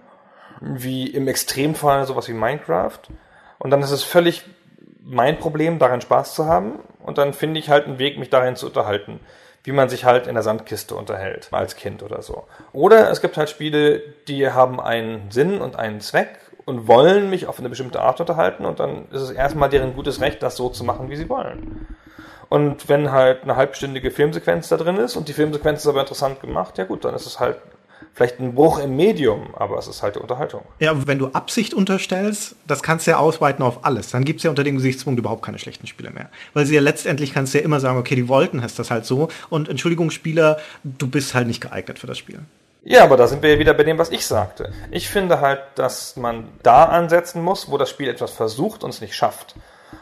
[0.59, 2.99] wie im Extremfall sowas wie Minecraft.
[3.59, 4.43] Und dann ist es völlig
[5.01, 6.79] mein Problem, darin Spaß zu haben.
[7.01, 9.21] Und dann finde ich halt einen Weg, mich darin zu unterhalten
[9.67, 12.45] wie man sich halt in der Sandkiste unterhält, als Kind oder so.
[12.71, 17.47] Oder es gibt halt Spiele, die haben einen Sinn und einen Zweck und wollen mich
[17.47, 20.69] auf eine bestimmte Art unterhalten und dann ist es erstmal deren gutes Recht, das so
[20.69, 21.85] zu machen, wie sie wollen.
[22.47, 26.39] Und wenn halt eine halbstündige Filmsequenz da drin ist und die Filmsequenz ist aber interessant
[26.39, 27.57] gemacht, ja gut, dann ist es halt
[28.13, 30.63] vielleicht ein Bruch im Medium, aber es ist halt die Unterhaltung.
[30.79, 34.11] Ja, wenn du Absicht unterstellst, das kannst du ja ausweiten auf alles.
[34.11, 36.29] Dann gibt es ja unter dem Gesichtspunkt überhaupt keine schlechten Spiele mehr.
[36.53, 39.05] Weil sie ja letztendlich kannst du ja immer sagen, okay, die wollten es das halt
[39.05, 42.39] so und Entschuldigung, Spieler, du bist halt nicht geeignet für das Spiel.
[42.83, 44.71] Ja, aber da sind wir wieder bei dem, was ich sagte.
[44.91, 49.01] Ich finde halt, dass man da ansetzen muss, wo das Spiel etwas versucht und es
[49.01, 49.55] nicht schafft.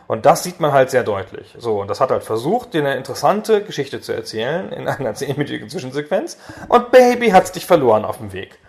[0.08, 1.56] Und das sieht man halt sehr deutlich.
[1.58, 5.70] So, und das hat halt versucht, dir eine interessante Geschichte zu erzählen in einer zehnminütigen
[5.70, 6.38] Zwischensequenz.
[6.68, 8.60] Und Baby hat's dich verloren auf dem Weg.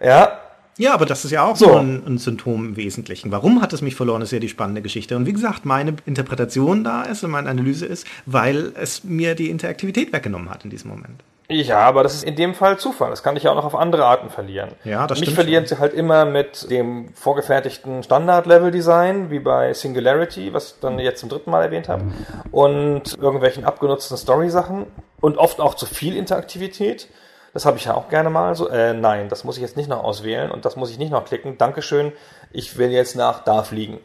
[0.00, 0.40] Ja.
[0.76, 3.30] Ja, aber das ist ja auch so ein, ein, Symptom im Wesentlichen.
[3.30, 5.14] Warum hat es mich verloren, ist ja die spannende Geschichte.
[5.14, 9.50] Und wie gesagt, meine Interpretation da ist und meine Analyse ist, weil es mir die
[9.50, 11.22] Interaktivität weggenommen hat in diesem Moment.
[11.48, 13.10] Ja, aber das ist in dem Fall Zufall.
[13.10, 14.70] Das kann ich ja auch noch auf andere Arten verlieren.
[14.82, 15.34] Ja, das Mich stimmt.
[15.34, 21.20] verlieren sie halt immer mit dem vorgefertigten Standard-Level-Design, wie bei Singularity, was ich dann jetzt
[21.20, 22.04] zum dritten Mal erwähnt habe,
[22.50, 24.86] und irgendwelchen abgenutzten Story-Sachen
[25.20, 27.08] und oft auch zu viel Interaktivität.
[27.52, 28.68] Das habe ich ja auch gerne mal so.
[28.68, 31.26] Äh, nein, das muss ich jetzt nicht noch auswählen und das muss ich nicht noch
[31.26, 31.58] klicken.
[31.58, 32.12] Dankeschön,
[32.52, 34.00] ich will jetzt nach da fliegen.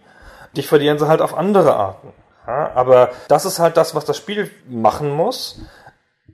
[0.58, 2.12] Dich verlieren sie halt auf andere Arten.
[2.46, 5.60] Ja, aber das ist halt das, was das Spiel machen muss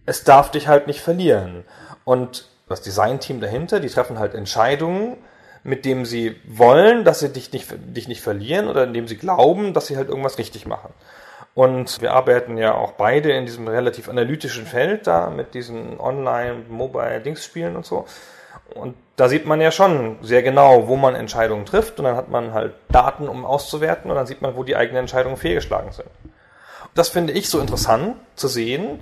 [0.05, 1.63] es darf dich halt nicht verlieren.
[2.03, 5.17] Und das Designteam dahinter, die treffen halt Entscheidungen,
[5.63, 9.73] mit dem sie wollen, dass sie dich nicht, dich nicht verlieren oder indem sie glauben,
[9.73, 10.93] dass sie halt irgendwas richtig machen.
[11.55, 17.75] Und wir arbeiten ja auch beide in diesem relativ analytischen Feld da mit diesen Online-Mobile-Dings-Spielen
[17.75, 18.05] und so.
[18.73, 22.29] Und da sieht man ja schon sehr genau, wo man Entscheidungen trifft und dann hat
[22.29, 26.09] man halt Daten, um auszuwerten und dann sieht man, wo die eigenen Entscheidungen fehlgeschlagen sind.
[26.95, 29.01] Das finde ich so interessant zu sehen,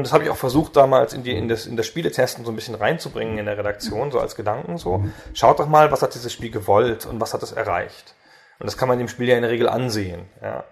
[0.00, 2.52] und das habe ich auch versucht, damals in, die, in, das, in das Spieletesten so
[2.52, 5.04] ein bisschen reinzubringen in der Redaktion, so als Gedanken so.
[5.34, 8.14] Schaut doch mal, was hat dieses Spiel gewollt und was hat es erreicht.
[8.60, 10.22] Und das kann man dem Spiel ja in der Regel ansehen.
[10.42, 10.64] Ja.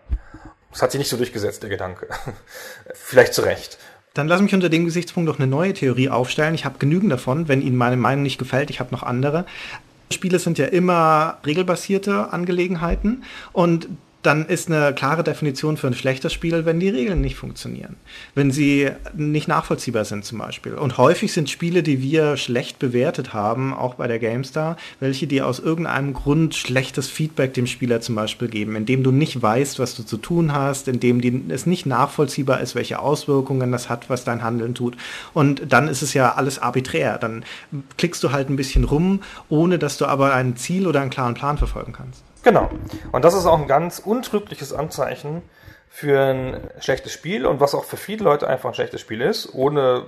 [0.70, 2.08] Das hat sich nicht so durchgesetzt, der Gedanke.
[2.94, 3.78] Vielleicht zu Recht.
[4.14, 6.54] Dann lass mich unter dem Gesichtspunkt noch eine neue Theorie aufstellen.
[6.54, 7.48] Ich habe genügend davon.
[7.48, 9.44] Wenn Ihnen meine Meinung nicht gefällt, ich habe noch andere.
[10.10, 13.88] Spiele sind ja immer regelbasierte Angelegenheiten und
[14.22, 17.96] dann ist eine klare Definition für ein schlechtes Spiel, wenn die Regeln nicht funktionieren.
[18.34, 20.74] Wenn sie nicht nachvollziehbar sind zum Beispiel.
[20.74, 25.46] Und häufig sind Spiele, die wir schlecht bewertet haben, auch bei der GameStar, welche dir
[25.46, 29.94] aus irgendeinem Grund schlechtes Feedback dem Spieler zum Beispiel geben, indem du nicht weißt, was
[29.94, 34.24] du zu tun hast, indem die, es nicht nachvollziehbar ist, welche Auswirkungen das hat, was
[34.24, 34.96] dein Handeln tut.
[35.32, 37.18] Und dann ist es ja alles arbiträr.
[37.18, 37.44] Dann
[37.96, 41.34] klickst du halt ein bisschen rum, ohne dass du aber ein Ziel oder einen klaren
[41.34, 42.27] Plan verfolgen kannst.
[42.49, 42.70] Genau.
[43.12, 45.42] Und das ist auch ein ganz untrügliches Anzeichen
[45.90, 49.53] für ein schlechtes Spiel und was auch für viele Leute einfach ein schlechtes Spiel ist,
[49.53, 50.07] ohne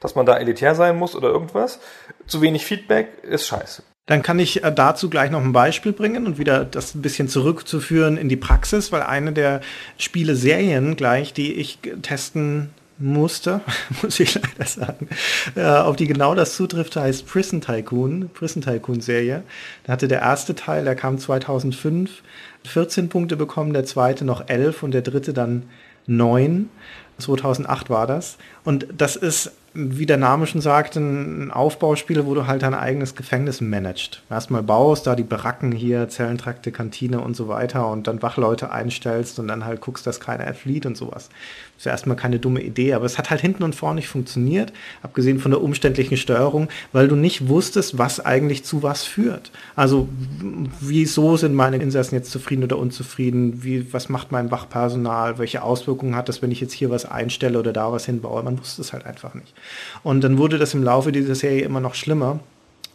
[0.00, 1.78] dass man da elitär sein muss oder irgendwas.
[2.26, 3.84] Zu wenig Feedback ist scheiße.
[4.06, 7.28] Dann kann ich äh, dazu gleich noch ein Beispiel bringen und wieder das ein bisschen
[7.28, 9.60] zurückzuführen in die Praxis, weil eine der
[9.96, 13.60] Spiele-Serien gleich, die ich testen musste,
[14.02, 15.08] muss ich leider sagen,
[15.56, 19.42] äh, auf die genau das zutrifft, heißt Prison Tycoon, Prison Tycoon Serie.
[19.84, 22.22] Da hatte der erste Teil, der kam 2005,
[22.64, 25.64] 14 Punkte bekommen, der zweite noch 11 und der dritte dann
[26.06, 26.68] 9.
[27.18, 28.38] 2008 war das.
[28.64, 33.14] Und das ist wie der Name schon sagt, ein Aufbauspiel, wo du halt dein eigenes
[33.14, 34.20] Gefängnis managst.
[34.28, 39.38] Erstmal baust, da die Baracken hier, Zellentrakte, Kantine und so weiter und dann Wachleute einstellst
[39.38, 41.28] und dann halt guckst, dass keiner entflieht und sowas.
[41.28, 44.08] Das ist ja erstmal keine dumme Idee, aber es hat halt hinten und vorne nicht
[44.08, 49.52] funktioniert, abgesehen von der umständlichen Steuerung, weil du nicht wusstest, was eigentlich zu was führt.
[49.76, 50.08] Also,
[50.80, 53.62] wieso sind meine Insassen jetzt zufrieden oder unzufrieden?
[53.62, 55.38] Wie, was macht mein Wachpersonal?
[55.38, 58.42] Welche Auswirkungen hat das, wenn ich jetzt hier was einstelle oder da was hinbaue?
[58.42, 59.54] Man wusste es halt einfach nicht.
[60.02, 62.40] Und dann wurde das im Laufe dieser Serie immer noch schlimmer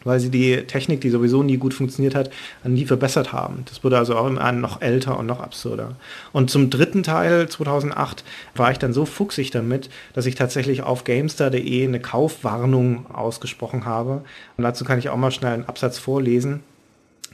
[0.06, 2.30] weil sie die Technik, die sowieso nie gut funktioniert hat,
[2.64, 3.66] nie verbessert haben.
[3.66, 5.96] Das wurde also auch immer noch älter und noch absurder.
[6.32, 8.24] Und zum dritten Teil 2008
[8.56, 14.24] war ich dann so fuchsig damit, dass ich tatsächlich auf GameStar.de eine Kaufwarnung ausgesprochen habe.
[14.56, 16.62] Und dazu kann ich auch mal schnell einen Absatz vorlesen.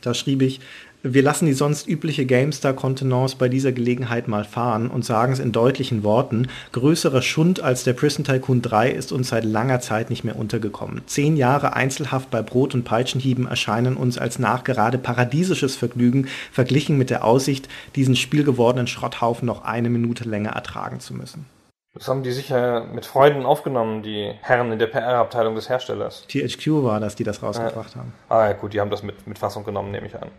[0.02, 0.62] Da schrieb ich,
[1.04, 5.52] wir lassen die sonst übliche GameStar-Kontenance bei dieser Gelegenheit mal fahren und sagen es in
[5.52, 6.48] deutlichen Worten.
[6.74, 11.02] Größerer Schund als der Prison Tycoon 3 ist uns seit langer Zeit nicht mehr untergekommen.
[11.08, 17.10] Zehn Jahre Einzelhaft bei Brot- und Peitschenhieben erscheinen uns als nachgerade paradiesisches Vergnügen, verglichen mit
[17.10, 21.48] der Aussicht, diesen spielgewordenen Schrotthaufen noch eine Minute länger ertragen zu müssen.
[21.96, 26.26] Das haben die sicher mit Freuden aufgenommen, die Herren in der PR-Abteilung des Herstellers.
[26.28, 28.02] THQ war das, die das rausgebracht ja.
[28.02, 28.14] haben.
[28.30, 30.30] Ah ja, gut, die haben das mit, mit Fassung genommen, nehme ich an.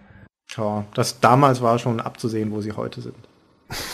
[0.57, 3.17] Ja, das damals war schon abzusehen, wo sie heute sind.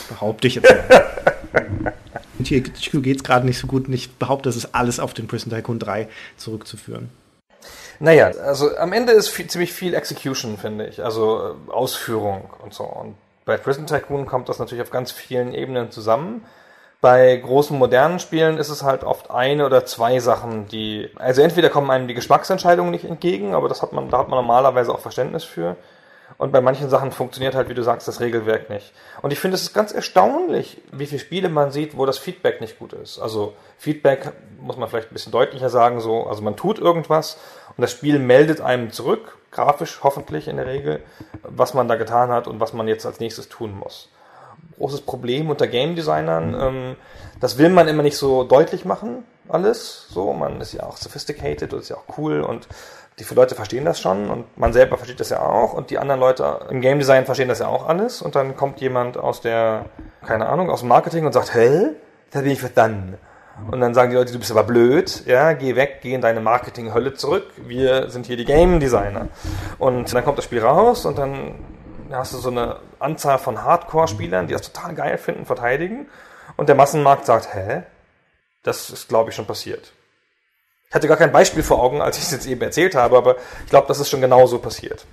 [0.08, 1.94] Behaupte ich jetzt mal.
[2.38, 5.14] Und hier geht es gerade nicht so gut und ich behaupte, das ist alles auf
[5.14, 7.10] den Prison Tycoon 3 zurückzuführen.
[8.00, 11.02] Naja, also am Ende ist viel, ziemlich viel Execution, finde ich.
[11.02, 12.84] Also äh, Ausführung und so.
[12.84, 16.44] Und bei Prison Tycoon kommt das natürlich auf ganz vielen Ebenen zusammen.
[17.00, 21.70] Bei großen modernen Spielen ist es halt oft eine oder zwei Sachen, die, also entweder
[21.70, 24.98] kommen einem die Geschmacksentscheidungen nicht entgegen, aber das hat man, da hat man normalerweise auch
[24.98, 25.76] Verständnis für.
[26.36, 28.92] Und bei manchen Sachen funktioniert halt, wie du sagst, das Regelwerk nicht.
[29.22, 32.78] Und ich finde, es ganz erstaunlich, wie viele Spiele man sieht, wo das Feedback nicht
[32.78, 33.18] gut ist.
[33.18, 37.38] Also Feedback muss man vielleicht ein bisschen deutlicher sagen, so, also man tut irgendwas
[37.76, 41.02] und das Spiel meldet einem zurück, grafisch hoffentlich in der Regel,
[41.42, 44.10] was man da getan hat und was man jetzt als nächstes tun muss.
[44.76, 46.96] Großes Problem unter Game Designern, ähm,
[47.40, 50.06] das will man immer nicht so deutlich machen, alles.
[50.10, 52.68] So, man ist ja auch sophisticated und ist ja auch cool und
[53.18, 56.20] die Leute verstehen das schon und man selber versteht das ja auch und die anderen
[56.20, 59.86] Leute im Game Design verstehen das ja auch alles und dann kommt jemand aus der,
[60.26, 61.90] keine Ahnung, aus dem Marketing und sagt, hä?
[62.30, 63.16] Das bin ich verstanden.
[63.70, 66.40] Und dann sagen die Leute, du bist aber blöd, ja, geh weg, geh in deine
[66.40, 69.28] Marketing-Hölle zurück, wir sind hier die Game Designer.
[69.78, 71.54] Und dann kommt das Spiel raus und dann
[72.12, 76.06] hast du so eine Anzahl von Hardcore-Spielern, die das total geil finden, verteidigen
[76.56, 77.82] und der Massenmarkt sagt, hä?
[78.62, 79.92] Das ist, glaube ich, schon passiert.
[80.88, 83.36] Ich hatte gar kein Beispiel vor Augen, als ich es jetzt eben erzählt habe, aber
[83.64, 85.04] ich glaube, das ist schon genauso passiert.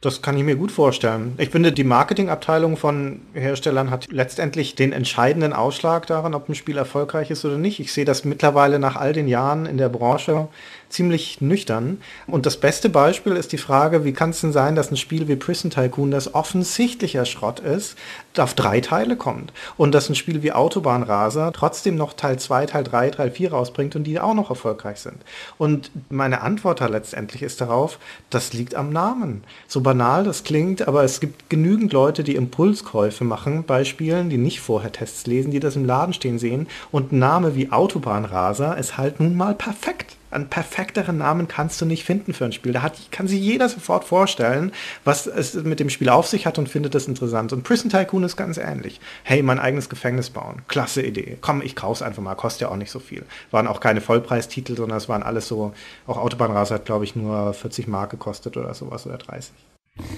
[0.00, 1.34] Das kann ich mir gut vorstellen.
[1.38, 6.76] Ich finde, die Marketingabteilung von Herstellern hat letztendlich den entscheidenden Ausschlag daran, ob ein Spiel
[6.76, 7.78] erfolgreich ist oder nicht.
[7.78, 10.48] Ich sehe das mittlerweile nach all den Jahren in der Branche
[10.92, 11.98] ziemlich nüchtern.
[12.26, 15.28] Und das beste Beispiel ist die Frage, wie kann es denn sein, dass ein Spiel
[15.28, 17.96] wie Prison Tycoon, das offensichtlicher Schrott ist,
[18.38, 19.52] auf drei Teile kommt.
[19.76, 23.96] Und dass ein Spiel wie Autobahnraser trotzdem noch Teil 2, Teil 3, Teil 4 rausbringt
[23.96, 25.16] und die auch noch erfolgreich sind.
[25.58, 27.98] Und meine Antwort da letztendlich ist darauf,
[28.30, 29.44] das liegt am Namen.
[29.68, 34.38] So banal das klingt, aber es gibt genügend Leute, die Impulskäufe machen bei Spielen, die
[34.38, 36.68] nicht vorher Tests lesen, die das im Laden stehen sehen.
[36.90, 41.84] Und ein Name wie Autobahnraser ist halt nun mal perfekt einen perfekteren Namen kannst du
[41.84, 42.72] nicht finden für ein Spiel.
[42.72, 44.72] Da hat, kann sich jeder sofort vorstellen,
[45.04, 47.52] was es mit dem Spiel auf sich hat und findet das interessant.
[47.52, 49.00] Und Prison Tycoon ist ganz ähnlich.
[49.22, 50.62] Hey, mein eigenes Gefängnis bauen.
[50.68, 51.38] Klasse Idee.
[51.40, 52.34] Komm, ich kauf's einfach mal.
[52.34, 53.24] Kostet ja auch nicht so viel.
[53.50, 55.72] Waren auch keine Vollpreistitel, sondern es waren alles so,
[56.06, 59.52] auch Autobahnraser hat, glaube ich, nur 40 Mark gekostet oder sowas oder 30.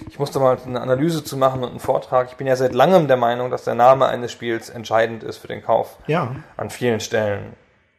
[0.08, 2.28] Ich musste mal eine Analyse zu machen und einen Vortrag.
[2.30, 5.48] Ich bin ja seit langem der Meinung, dass der Name eines Spiels entscheidend ist für
[5.48, 5.98] den Kauf.
[6.06, 6.36] Ja.
[6.56, 7.54] An vielen Stellen.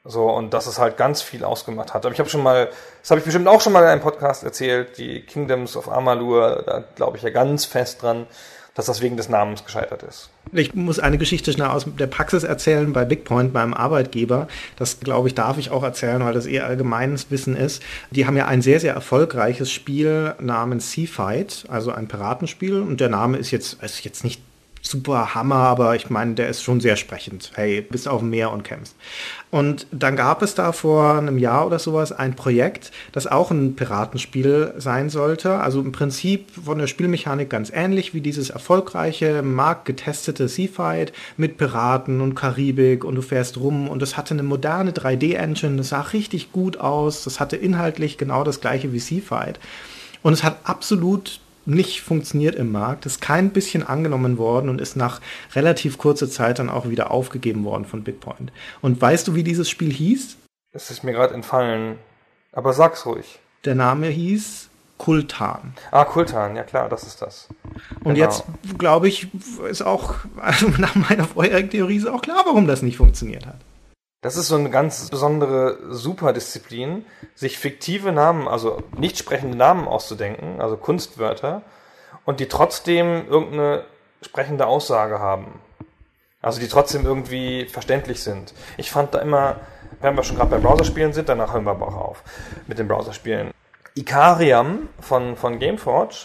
[0.07, 2.05] So, und dass es halt ganz viel ausgemacht hat.
[2.05, 2.69] Aber ich habe schon mal,
[3.01, 6.63] das habe ich bestimmt auch schon mal in einem Podcast erzählt, die Kingdoms of Amalur,
[6.63, 8.27] da glaube ich ja ganz fest dran,
[8.75, 10.29] dass das wegen des Namens gescheitert ist.
[10.51, 14.47] Ich muss eine Geschichte schnell aus der Praxis erzählen bei Bigpoint, meinem Arbeitgeber.
[14.75, 17.81] Das, glaube ich, darf ich auch erzählen, weil das eher allgemeines Wissen ist.
[18.11, 22.81] Die haben ja ein sehr, sehr erfolgreiches Spiel namens Sea Fight, also ein Piratenspiel.
[22.81, 24.41] Und der Name ist jetzt, ist jetzt nicht
[24.85, 27.51] super Hammer, aber ich meine, der ist schon sehr sprechend.
[27.55, 28.95] Hey, bist auf dem Meer und kämpfst.
[29.51, 33.75] Und dann gab es da vor einem Jahr oder sowas ein Projekt, das auch ein
[33.75, 35.59] Piratenspiel sein sollte.
[35.59, 42.21] Also im Prinzip von der Spielmechanik ganz ähnlich wie dieses erfolgreiche, marktgetestete Seafight mit Piraten
[42.21, 46.51] und Karibik und du fährst rum und es hatte eine moderne 3D-Engine, das sah richtig
[46.51, 49.59] gut aus, das hatte inhaltlich genau das gleiche wie Seafight.
[50.21, 54.95] Und es hat absolut nicht funktioniert im Markt, ist kein bisschen angenommen worden und ist
[54.95, 55.21] nach
[55.53, 58.51] relativ kurzer Zeit dann auch wieder aufgegeben worden von Bitpoint.
[58.81, 60.37] Und weißt du, wie dieses Spiel hieß?
[60.73, 61.97] Es ist mir gerade entfallen.
[62.51, 63.39] Aber sag's ruhig.
[63.65, 65.73] Der Name hieß Kultan.
[65.91, 67.49] Ah, Kultan, ja klar, das ist das.
[68.03, 68.25] Und Genau.
[68.25, 68.45] jetzt,
[68.77, 69.27] glaube ich,
[69.69, 73.57] ist auch, also nach meiner vorherigen Theorie ist auch klar, warum das nicht funktioniert hat.
[74.25, 77.05] Das ist so eine ganz besondere Superdisziplin,
[77.35, 81.61] sich fiktive Namen, also nicht sprechende Namen auszudenken, also Kunstwörter,
[82.25, 83.83] und die trotzdem irgendeine
[84.23, 85.59] sprechende Aussage haben.
[86.41, 88.55] Also die trotzdem irgendwie verständlich sind.
[88.77, 89.57] Ich fand da immer,
[90.01, 92.23] wenn wir schon gerade bei Browserspielen sind, danach hören wir aber auch auf
[92.65, 93.51] mit den Browserspielen.
[93.93, 96.15] Ikariam von, von Gameforge,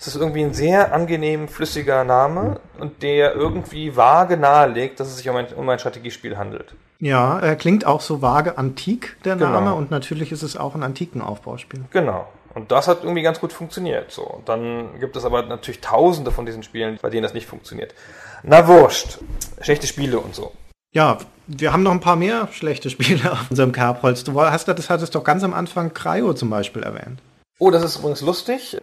[0.00, 5.18] das ist irgendwie ein sehr angenehm flüssiger Name und der irgendwie vage nahelegt, dass es
[5.18, 6.74] sich um ein, um ein Strategiespiel handelt.
[7.00, 9.76] Ja, er klingt auch so vage antik, der Name, Genau.
[9.76, 11.84] und natürlich ist es auch ein antiken Aufbauspiel.
[11.90, 12.26] Genau.
[12.54, 14.10] Und das hat irgendwie ganz gut funktioniert.
[14.10, 14.22] So.
[14.22, 17.94] Und dann gibt es aber natürlich tausende von diesen Spielen, bei denen das nicht funktioniert.
[18.42, 19.18] Na wurscht.
[19.60, 20.52] Schlechte Spiele und so.
[20.92, 24.24] Ja, wir haben noch ein paar mehr schlechte Spiele auf unserem Kerbholz.
[24.24, 27.20] Du hast, das hattest doch ganz am Anfang Cryo zum Beispiel erwähnt.
[27.60, 28.78] Oh, das ist übrigens lustig,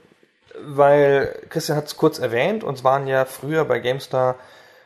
[0.66, 4.36] weil Christian hat es kurz erwähnt, uns waren ja früher bei GameStar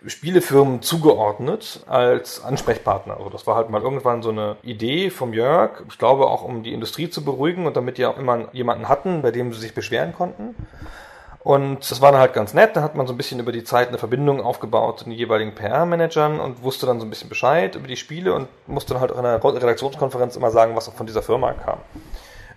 [0.05, 3.17] Spielefirmen zugeordnet als Ansprechpartner.
[3.17, 6.63] Also das war halt mal irgendwann so eine Idee vom Jörg, ich glaube auch um
[6.63, 9.76] die Industrie zu beruhigen und damit die auch immer jemanden hatten, bei dem sie sich
[9.76, 10.55] beschweren konnten.
[11.43, 13.63] Und das war dann halt ganz nett, da hat man so ein bisschen über die
[13.63, 17.76] Zeit eine Verbindung aufgebaut zu den jeweiligen PR-Managern und wusste dann so ein bisschen Bescheid
[17.76, 20.93] über die Spiele und musste dann halt auch in einer Redaktionskonferenz immer sagen, was auch
[20.93, 21.80] von dieser Firma kam.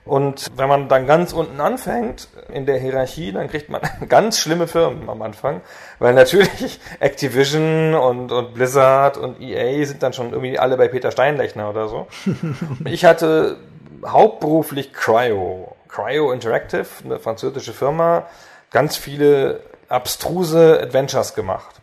[0.05, 4.67] Und wenn man dann ganz unten anfängt in der Hierarchie, dann kriegt man ganz schlimme
[4.67, 5.63] Firmen am Anfang,
[5.99, 11.11] weil natürlich Activision und, und Blizzard und EA sind dann schon irgendwie alle bei Peter
[11.11, 12.07] Steinlechner oder so.
[12.85, 13.57] Ich hatte
[14.05, 18.27] hauptberuflich Cryo, Cryo Interactive, eine französische Firma,
[18.71, 21.81] ganz viele abstruse Adventures gemacht.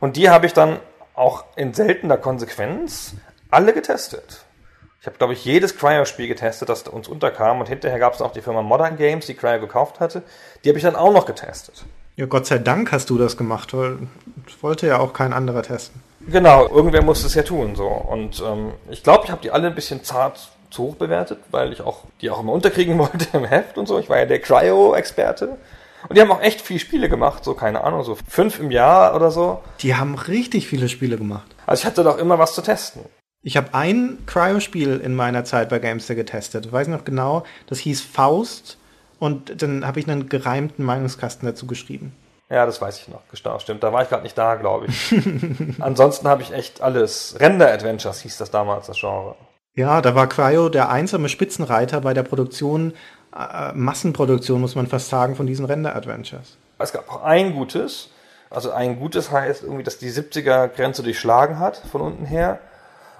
[0.00, 0.80] Und die habe ich dann
[1.14, 3.14] auch in seltener Konsequenz
[3.50, 4.44] alle getestet.
[5.04, 7.60] Ich habe, glaube ich, jedes Cryo-Spiel getestet, das uns unterkam.
[7.60, 10.22] Und hinterher gab es auch die Firma Modern Games, die Cryo gekauft hatte.
[10.64, 11.84] Die habe ich dann auch noch getestet.
[12.16, 13.98] Ja, Gott sei Dank hast du das gemacht, weil
[14.46, 16.02] das wollte ja auch kein anderer testen.
[16.26, 17.76] Genau, irgendwer musste es ja tun.
[17.76, 17.86] so.
[17.86, 21.74] Und ähm, ich glaube, ich habe die alle ein bisschen zart zu hoch bewertet, weil
[21.74, 23.98] ich auch die auch immer unterkriegen wollte im Heft und so.
[23.98, 25.58] Ich war ja der Cryo-Experte.
[26.08, 29.14] Und die haben auch echt viele Spiele gemacht, so keine Ahnung, so fünf im Jahr
[29.14, 29.60] oder so.
[29.80, 31.54] Die haben richtig viele Spiele gemacht.
[31.66, 33.02] Also ich hatte doch immer was zu testen.
[33.46, 36.64] Ich habe ein Cryo-Spiel in meiner Zeit bei Gamester getestet.
[36.64, 38.78] Ich weiß noch genau, das hieß Faust
[39.18, 42.16] und dann habe ich einen gereimten Meinungskasten dazu geschrieben.
[42.48, 43.20] Ja, das weiß ich noch.
[43.30, 43.82] Genau, stimmt.
[43.82, 45.14] Da war ich gerade nicht da, glaube ich.
[45.78, 47.36] Ansonsten habe ich echt alles.
[47.38, 49.34] Render Adventures hieß das damals, das Genre.
[49.74, 52.94] Ja, da war Cryo der einsame Spitzenreiter bei der Produktion,
[53.36, 56.56] äh, Massenproduktion, muss man fast sagen, von diesen Render-Adventures.
[56.78, 58.08] Es gab auch ein gutes.
[58.48, 62.60] Also ein gutes heißt irgendwie, dass die 70er-Grenze durchschlagen hat von unten her.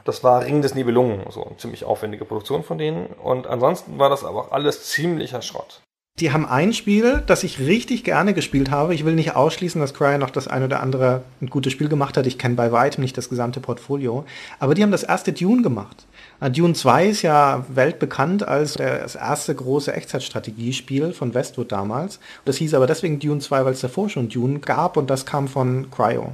[0.04, 3.06] Das war Ring des Nibelungen, so eine ziemlich aufwendige Produktion von denen.
[3.06, 5.80] Und ansonsten war das aber auch alles ziemlicher Schrott.
[6.20, 8.94] Die haben ein Spiel, das ich richtig gerne gespielt habe.
[8.94, 12.16] Ich will nicht ausschließen, dass Cryo noch das ein oder andere ein gutes Spiel gemacht
[12.16, 12.26] hat.
[12.28, 14.24] Ich kenne bei weitem nicht das gesamte Portfolio.
[14.60, 16.06] Aber die haben das erste Dune gemacht.
[16.40, 22.20] Äh, Dune 2 ist ja weltbekannt als das erste große Echtzeitstrategiespiel von Westwood damals.
[22.44, 25.48] Das hieß aber deswegen Dune 2, weil es davor schon Dune gab und das kam
[25.48, 26.32] von Cryo.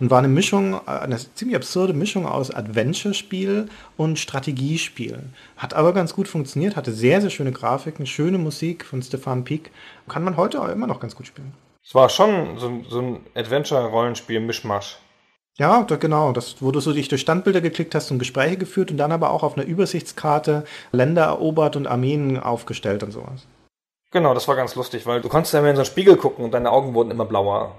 [0.00, 5.18] Und war eine Mischung, äh, eine ziemlich absurde Mischung aus Adventure-Spiel und Strategiespiel.
[5.56, 9.70] Hat aber ganz gut funktioniert, hatte sehr, sehr schöne Grafiken, schöne Musik von Stefan Pieck.
[10.08, 11.52] Kann man heute auch immer noch ganz gut spielen.
[11.84, 14.98] Es war schon so, so ein Adventure-Rollenspiel-Mischmasch.
[15.58, 16.32] Ja, da, genau.
[16.32, 19.30] Das, wo du so dich durch Standbilder geklickt hast und Gespräche geführt und dann aber
[19.30, 23.46] auch auf einer Übersichtskarte Länder erobert und Armeen aufgestellt und sowas.
[24.10, 26.44] Genau, das war ganz lustig, weil du konntest ja immer in so einen Spiegel gucken
[26.44, 27.74] und deine Augen wurden immer blauer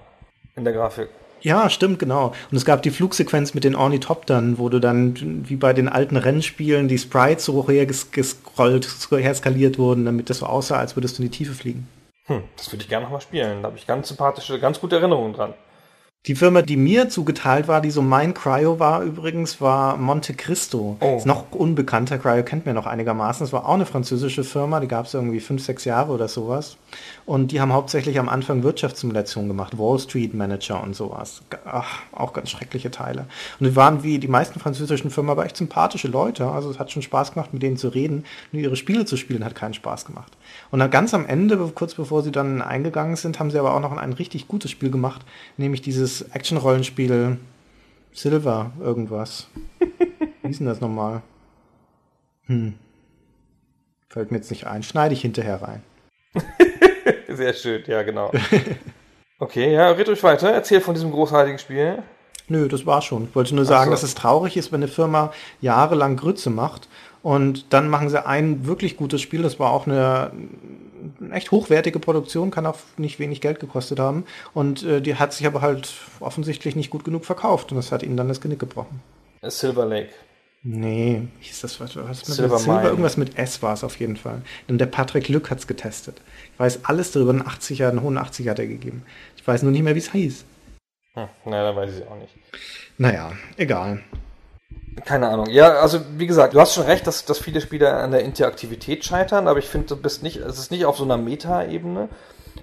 [0.56, 1.10] in der Grafik.
[1.42, 2.28] Ja, stimmt, genau.
[2.52, 6.16] Und es gab die Flugsequenz mit den Ornithoptern, wo du dann, wie bei den alten
[6.16, 11.30] Rennspielen, die Sprites so hergescrollt, herskaliert wurden, damit das so aussah, als würdest du in
[11.30, 11.88] die Tiefe fliegen.
[12.28, 13.62] Hm, das würde ich gerne nochmal spielen.
[13.62, 15.54] Da habe ich ganz sympathische, ganz gute Erinnerungen dran.
[16.26, 20.96] Die Firma, die mir zugeteilt war, die so mein Cryo war übrigens, war Monte Cristo.
[21.02, 21.18] Oh.
[21.18, 22.18] Ist noch unbekannter.
[22.18, 23.46] Cryo kennt mir noch einigermaßen.
[23.46, 26.78] Es war auch eine französische Firma, die gab es irgendwie fünf, sechs Jahre oder sowas.
[27.26, 31.42] Und die haben hauptsächlich am Anfang Wirtschaftssimulationen gemacht, Wall Street Manager und sowas.
[31.66, 33.28] Ach, auch ganz schreckliche Teile.
[33.60, 36.48] Und die waren wie die meisten französischen Firmen aber echt sympathische Leute.
[36.48, 38.26] Also es hat schon Spaß gemacht, mit denen zu reden.
[38.52, 40.36] Nur ihre Spiele zu spielen hat keinen Spaß gemacht.
[40.72, 43.80] Und dann ganz am Ende, kurz bevor sie dann eingegangen sind, haben sie aber auch
[43.80, 45.22] noch ein richtig gutes Spiel gemacht,
[45.58, 47.38] nämlich dieses Action-Rollenspiel
[48.14, 49.48] Silver irgendwas.
[49.80, 51.22] Wie hieß denn das nochmal?
[52.46, 52.76] Hm.
[54.10, 54.84] Fällt mir jetzt nicht ein.
[54.84, 55.82] Schneide ich hinterher rein.
[57.38, 58.32] Sehr schön, ja, genau.
[59.40, 60.52] Okay, ja, red euch weiter.
[60.52, 62.02] Erzähl von diesem großartigen Spiel.
[62.48, 63.26] Nö, das war schon.
[63.26, 63.92] Ich wollte nur sagen, so.
[63.92, 66.88] dass es traurig ist, wenn eine Firma jahrelang Grütze macht
[67.22, 69.42] und dann machen sie ein wirklich gutes Spiel.
[69.42, 70.32] Das war auch eine,
[71.32, 74.26] echt hochwertige Produktion, kann auch nicht wenig Geld gekostet haben.
[74.54, 78.04] Und äh, die hat sich aber halt offensichtlich nicht gut genug verkauft und das hat
[78.04, 79.02] ihnen dann das Genick gebrochen.
[79.42, 80.10] Silver Lake.
[80.66, 81.96] Nee, hieß das was?
[81.98, 84.42] was mit Silver Silver irgendwas mit S war es auf jeden Fall.
[84.70, 86.22] Denn der Patrick Lück hat's getestet.
[86.54, 89.04] Ich weiß alles darüber, einen 80er, einen hohen 80er hat er gegeben.
[89.36, 90.46] Ich weiß nur nicht mehr, wie es hieß.
[91.16, 92.34] Hm, naja, da weiß ich auch nicht.
[92.98, 94.04] Naja, egal.
[95.06, 95.50] Keine Ahnung.
[95.50, 99.04] Ja, also wie gesagt, du hast schon recht, dass, dass viele Spiele an der Interaktivität
[99.04, 102.10] scheitern, aber ich finde, du bist nicht, es ist nicht auf so einer Meta-Ebene.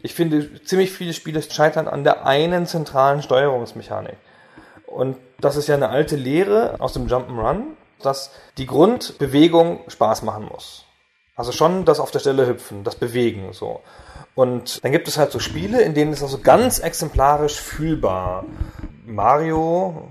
[0.03, 4.17] Ich finde, ziemlich viele Spiele scheitern an der einen zentralen Steuerungsmechanik.
[4.87, 7.63] Und das ist ja eine alte Lehre aus dem Jump'n'Run,
[8.03, 10.85] dass die Grundbewegung Spaß machen muss.
[11.41, 13.81] Also schon das auf der Stelle hüpfen, das Bewegen, so.
[14.35, 18.45] Und dann gibt es halt so Spiele, in denen ist das so ganz exemplarisch fühlbar.
[19.07, 20.09] Mario,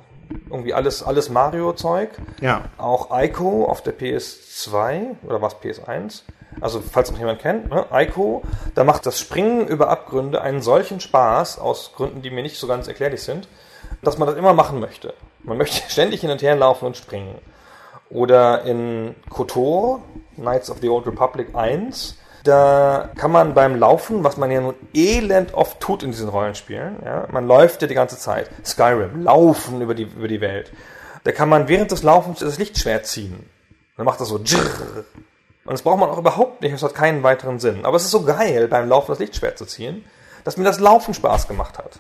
[0.50, 2.10] irgendwie alles, alles Mario-Zeug.
[2.42, 2.64] Ja.
[2.80, 6.24] Auch Ico auf der PS2 oder was PS1.
[6.62, 7.86] Also falls noch jemand kennt, ne?
[7.94, 8.42] Ico,
[8.74, 12.66] da macht das Springen über Abgründe einen solchen Spaß, aus Gründen, die mir nicht so
[12.66, 13.48] ganz erklärlich sind,
[14.02, 15.14] dass man das immer machen möchte.
[15.44, 17.36] Man möchte ständig hin und her laufen und springen.
[18.10, 20.02] Oder in KOTOR,
[20.36, 24.76] Knights of the Old Republic 1, da kann man beim Laufen, was man ja nun
[24.94, 28.50] elend oft tut in diesen Rollenspielen, ja, man läuft ja die ganze Zeit.
[28.66, 30.72] Skyrim, laufen über die, über die Welt.
[31.24, 33.50] Da kann man während des Laufens das Lichtschwert ziehen.
[33.98, 35.04] Dann macht das so dschrrr.
[35.66, 37.86] Und das braucht man auch überhaupt nicht, es hat keinen weiteren Sinn.
[37.86, 40.06] Aber es ist so geil, beim Laufen das Lichtschwert zu ziehen,
[40.44, 42.00] dass mir das Laufen Spaß gemacht hat.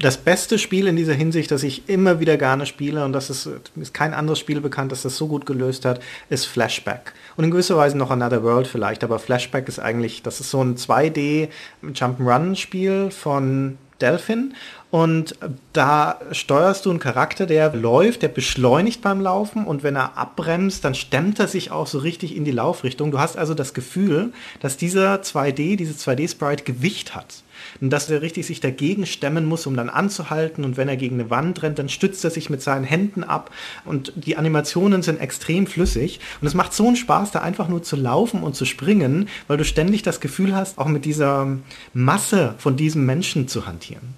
[0.00, 3.48] Das beste Spiel in dieser Hinsicht, das ich immer wieder gerne spiele, und das ist,
[3.74, 7.14] ist kein anderes Spiel bekannt, das das so gut gelöst hat, ist Flashback.
[7.36, 10.62] Und in gewisser Weise noch Another World vielleicht, aber Flashback ist eigentlich, das ist so
[10.62, 11.48] ein 2D
[11.82, 14.54] Jump'n'Run-Spiel von Delphin.
[14.90, 15.34] Und
[15.72, 20.84] da steuerst du einen Charakter, der läuft, der beschleunigt beim Laufen und wenn er abbremst,
[20.84, 23.10] dann stemmt er sich auch so richtig in die Laufrichtung.
[23.10, 27.42] Du hast also das Gefühl, dass dieser 2D, dieses 2D-Sprite Gewicht hat.
[27.80, 30.64] Und dass er richtig sich dagegen stemmen muss, um dann anzuhalten.
[30.64, 33.50] Und wenn er gegen eine Wand rennt, dann stützt er sich mit seinen Händen ab.
[33.84, 36.20] Und die Animationen sind extrem flüssig.
[36.40, 39.56] Und es macht so einen Spaß, da einfach nur zu laufen und zu springen, weil
[39.56, 41.58] du ständig das Gefühl hast, auch mit dieser
[41.92, 44.14] Masse von diesem Menschen zu hantieren.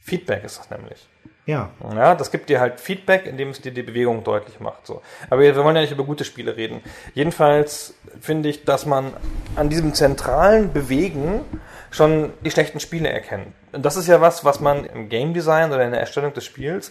[0.00, 1.06] Feedback ist das nämlich.
[1.46, 1.70] Ja.
[1.94, 4.86] Ja, das gibt dir halt Feedback, indem es dir die Bewegung deutlich macht.
[4.86, 5.02] So.
[5.28, 6.80] Aber wir wollen ja nicht über gute Spiele reden.
[7.12, 9.12] Jedenfalls finde ich, dass man
[9.54, 11.42] an diesem zentralen Bewegen
[11.94, 13.46] schon die schlechten Spiele erkennt.
[13.72, 16.44] Und das ist ja was, was man im Game Design oder in der Erstellung des
[16.44, 16.90] Spiels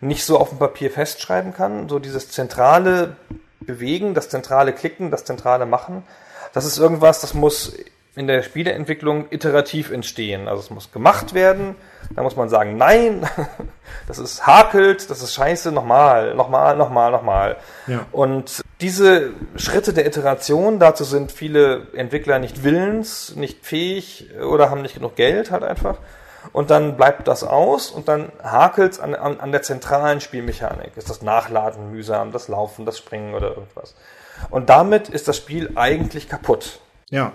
[0.00, 1.88] nicht so auf dem Papier festschreiben kann.
[1.88, 3.16] So dieses zentrale
[3.60, 6.04] Bewegen, das zentrale Klicken, das zentrale Machen.
[6.52, 7.76] Das ist irgendwas, das muss
[8.16, 10.46] in der Spieleentwicklung iterativ entstehen.
[10.46, 11.74] Also es muss gemacht werden,
[12.14, 13.28] da muss man sagen, nein,
[14.06, 17.56] das ist hakelt, das ist scheiße, nochmal, nochmal, nochmal, nochmal.
[17.86, 18.06] Ja.
[18.12, 24.82] Und diese Schritte der Iteration, dazu sind viele Entwickler nicht willens, nicht fähig oder haben
[24.82, 25.98] nicht genug Geld halt einfach.
[26.52, 30.96] Und dann bleibt das aus und dann hakelt an, an, an der zentralen Spielmechanik.
[30.96, 33.94] Ist das Nachladen mühsam, das Laufen, das Springen oder irgendwas.
[34.50, 36.80] Und damit ist das Spiel eigentlich kaputt.
[37.10, 37.32] Ja.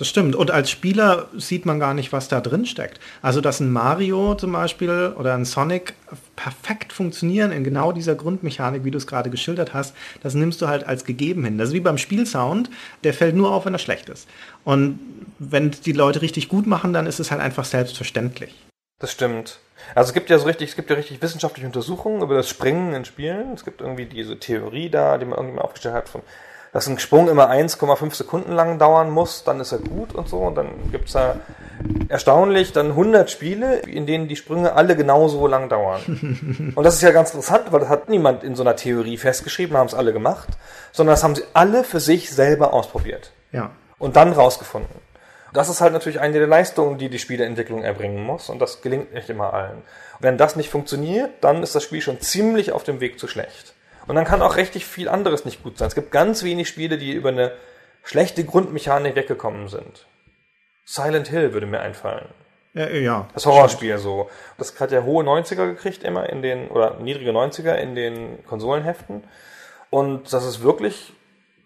[0.00, 0.34] Das stimmt.
[0.34, 2.98] Und als Spieler sieht man gar nicht, was da drin steckt.
[3.20, 5.92] Also, dass ein Mario zum Beispiel oder ein Sonic
[6.36, 10.68] perfekt funktionieren in genau dieser Grundmechanik, wie du es gerade geschildert hast, das nimmst du
[10.68, 11.58] halt als gegeben hin.
[11.58, 12.70] Das ist wie beim Spielsound,
[13.04, 14.26] der fällt nur auf, wenn er schlecht ist.
[14.64, 15.00] Und
[15.38, 18.54] wenn die Leute richtig gut machen, dann ist es halt einfach selbstverständlich.
[19.00, 19.58] Das stimmt.
[19.94, 22.94] Also es gibt ja so richtig, es gibt ja richtig wissenschaftliche Untersuchungen über das Springen
[22.94, 23.52] in Spielen.
[23.52, 26.22] Es gibt irgendwie diese Theorie da, die man irgendjemand aufgestellt hat, von
[26.72, 30.38] dass ein Sprung immer 1,5 Sekunden lang dauern muss, dann ist er gut und so.
[30.38, 31.36] Und dann gibt's da
[32.08, 36.72] erstaunlich dann 100 Spiele, in denen die Sprünge alle genauso lang dauern.
[36.74, 39.76] und das ist ja ganz interessant, weil das hat niemand in so einer Theorie festgeschrieben,
[39.76, 40.48] haben es alle gemacht,
[40.92, 43.32] sondern das haben sie alle für sich selber ausprobiert.
[43.52, 43.70] Ja.
[43.98, 45.10] Und dann rausgefunden.
[45.52, 48.48] Das ist halt natürlich eine der Leistungen, die die Spieleentwicklung erbringen muss.
[48.48, 49.82] Und das gelingt nicht immer allen.
[50.20, 53.69] Wenn das nicht funktioniert, dann ist das Spiel schon ziemlich auf dem Weg zu schlecht.
[54.06, 55.88] Und dann kann auch richtig viel anderes nicht gut sein.
[55.88, 57.52] Es gibt ganz wenig Spiele, die über eine
[58.02, 60.06] schlechte Grundmechanik weggekommen sind.
[60.84, 62.28] Silent Hill würde mir einfallen.
[62.72, 63.28] Ja, ja.
[63.34, 64.30] Das Horrorspiel so.
[64.58, 69.24] Das hat ja hohe 90er gekriegt immer in den, oder niedrige 90er in den Konsolenheften.
[69.90, 71.12] Und das ist wirklich,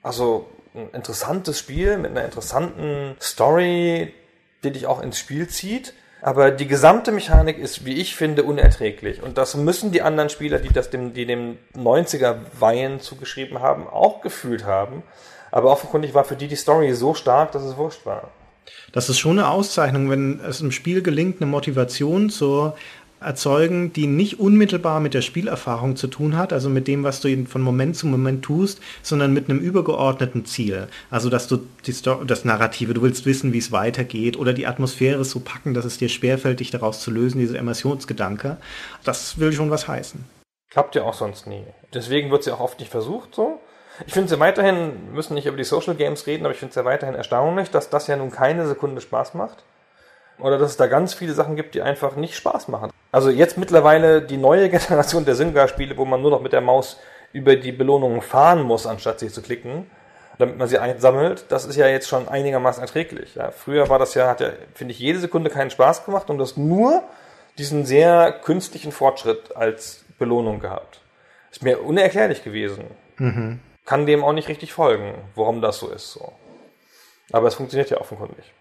[0.03, 4.15] also ein interessantes Spiel mit einer interessanten Story,
[4.63, 5.93] die dich auch ins Spiel zieht.
[6.25, 9.23] Aber die gesamte Mechanik ist, wie ich finde, unerträglich.
[9.23, 13.87] Und das müssen die anderen Spieler, die das dem, die dem 90er Weihen zugeschrieben haben,
[13.87, 15.03] auch gefühlt haben.
[15.51, 18.31] Aber offenkundig war für die die Story so stark, dass es wurscht war.
[18.91, 22.75] Das ist schon eine Auszeichnung, wenn es im Spiel gelingt, eine Motivation zur
[23.25, 27.45] erzeugen, die nicht unmittelbar mit der Spielerfahrung zu tun hat, also mit dem, was du
[27.47, 30.89] von Moment zu Moment tust, sondern mit einem übergeordneten Ziel.
[31.11, 31.61] Also, dass du
[32.27, 35.99] das Narrative, du willst wissen, wie es weitergeht oder die Atmosphäre so packen, dass es
[35.99, 38.57] dir schwerfällt, dich daraus zu lösen, diese Immersionsgedanke.
[39.05, 40.25] Das will schon was heißen.
[40.71, 41.65] Klappt ja auch sonst nie.
[41.93, 43.61] Deswegen wird es ja auch oft nicht versucht so.
[44.07, 46.71] Ich finde es ja weiterhin, müssen nicht über die Social Games reden, aber ich finde
[46.71, 49.63] es ja weiterhin erstaunlich, dass das ja nun keine Sekunde Spaß macht.
[50.41, 52.91] Oder dass es da ganz viele Sachen gibt, die einfach nicht Spaß machen.
[53.15, 56.99] Also jetzt mittlerweile die neue Generation der Synga-Spiele, wo man nur noch mit der Maus
[57.33, 59.89] über die Belohnungen fahren muss, anstatt sie zu klicken,
[60.39, 63.37] damit man sie einsammelt, das ist ja jetzt schon einigermaßen erträglich.
[63.37, 66.39] Ja, früher war das ja, hat ja, finde ich, jede Sekunde keinen Spaß gemacht und
[66.39, 67.05] das nur
[67.57, 71.01] diesen sehr künstlichen Fortschritt als Belohnung gehabt.
[71.53, 72.87] Ist mir unerklärlich gewesen.
[73.19, 73.61] Mhm.
[73.85, 76.11] Kann dem auch nicht richtig folgen, warum das so ist.
[76.11, 76.33] So.
[77.31, 78.53] Aber es funktioniert ja offenkundig.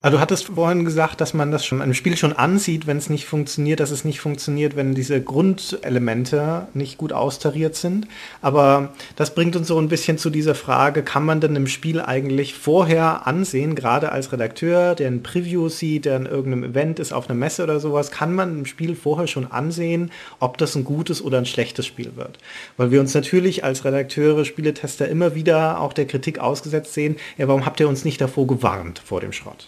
[0.00, 3.10] Also du hattest vorhin gesagt, dass man das schon im Spiel schon ansieht, wenn es
[3.10, 8.06] nicht funktioniert, dass es nicht funktioniert, wenn diese Grundelemente nicht gut austariert sind.
[8.40, 12.00] Aber das bringt uns so ein bisschen zu dieser Frage, kann man denn im Spiel
[12.00, 17.12] eigentlich vorher ansehen, gerade als Redakteur, der ein Preview sieht, der in irgendeinem Event ist,
[17.12, 20.84] auf einer Messe oder sowas, kann man im Spiel vorher schon ansehen, ob das ein
[20.84, 22.38] gutes oder ein schlechtes Spiel wird.
[22.76, 27.48] Weil wir uns natürlich als Redakteure, Spieletester immer wieder auch der Kritik ausgesetzt sehen, ja,
[27.48, 29.66] warum habt ihr uns nicht davor gewarnt vor dem Schrott?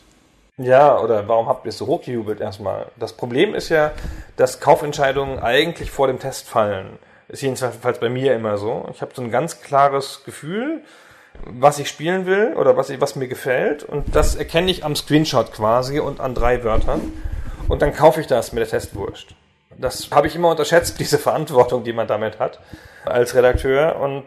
[0.63, 2.85] Ja, oder warum habt ihr es so hochgejubelt erstmal?
[2.99, 3.93] Das Problem ist ja,
[4.37, 6.99] dass Kaufentscheidungen eigentlich vor dem Test fallen.
[7.29, 8.87] Ist jedenfalls bei mir immer so.
[8.93, 10.83] Ich habe so ein ganz klares Gefühl,
[11.47, 13.85] was ich spielen will oder was, ich, was mir gefällt.
[13.85, 17.11] Und das erkenne ich am Screenshot quasi und an drei Wörtern.
[17.69, 19.29] Und dann kaufe ich das mit der Testwurst.
[19.79, 22.61] Das habe ich immer unterschätzt, diese Verantwortung, die man damit hat
[23.07, 23.99] als Redakteur.
[23.99, 24.25] Und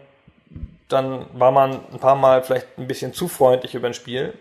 [0.89, 4.33] dann war man ein paar Mal vielleicht ein bisschen zu freundlich über ein Spiel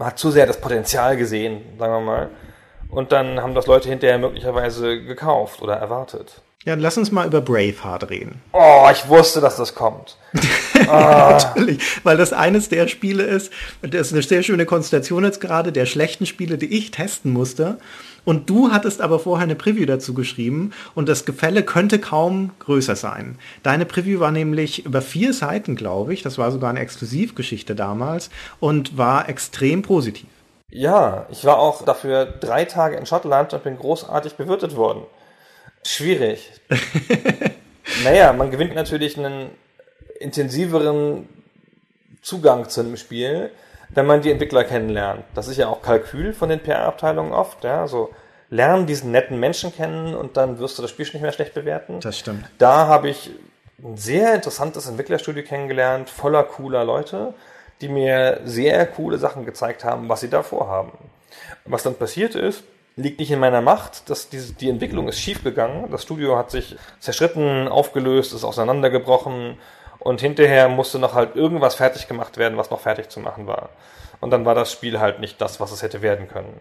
[0.00, 2.30] man hat zu sehr das Potenzial gesehen, sagen wir mal.
[2.88, 6.40] Und dann haben das Leute hinterher möglicherweise gekauft oder erwartet.
[6.64, 8.42] Ja, lass uns mal über Braveheart reden.
[8.52, 10.16] Oh, ich wusste, dass das kommt.
[10.88, 11.38] ah.
[11.38, 15.70] Natürlich, weil das eines der Spiele ist, das ist eine sehr schöne Konstellation jetzt gerade,
[15.70, 17.78] der schlechten Spiele, die ich testen musste.
[18.24, 22.96] Und du hattest aber vorher eine Preview dazu geschrieben und das Gefälle könnte kaum größer
[22.96, 23.38] sein.
[23.62, 26.22] Deine Preview war nämlich über vier Seiten, glaube ich.
[26.22, 30.28] Das war sogar eine Exklusivgeschichte damals und war extrem positiv.
[30.70, 35.02] Ja, ich war auch dafür drei Tage in Schottland und bin großartig bewirtet worden.
[35.84, 36.52] Schwierig.
[38.04, 39.50] naja, man gewinnt natürlich einen
[40.20, 41.28] intensiveren
[42.22, 43.50] Zugang zu einem Spiel
[43.94, 45.24] wenn man die Entwickler kennenlernt.
[45.34, 48.10] Das ist ja auch Kalkül von den PR-Abteilungen oft, ja, so
[48.50, 51.54] lernen diesen netten Menschen kennen und dann wirst du das Spiel schon nicht mehr schlecht
[51.54, 52.00] bewerten.
[52.00, 52.50] Das stimmt.
[52.58, 53.30] Da habe ich
[53.82, 57.34] ein sehr interessantes Entwicklerstudio kennengelernt, voller cooler Leute,
[57.80, 60.92] die mir sehr coole Sachen gezeigt haben, was sie da vorhaben.
[61.64, 62.64] Was dann passiert ist,
[62.96, 64.10] liegt nicht in meiner Macht.
[64.10, 65.90] dass die, die Entwicklung ist schiefgegangen.
[65.90, 69.58] Das Studio hat sich zerschritten, aufgelöst, ist auseinandergebrochen
[70.00, 73.70] und hinterher musste noch halt irgendwas fertig gemacht werden, was noch fertig zu machen war.
[74.20, 76.60] Und dann war das Spiel halt nicht das, was es hätte werden können.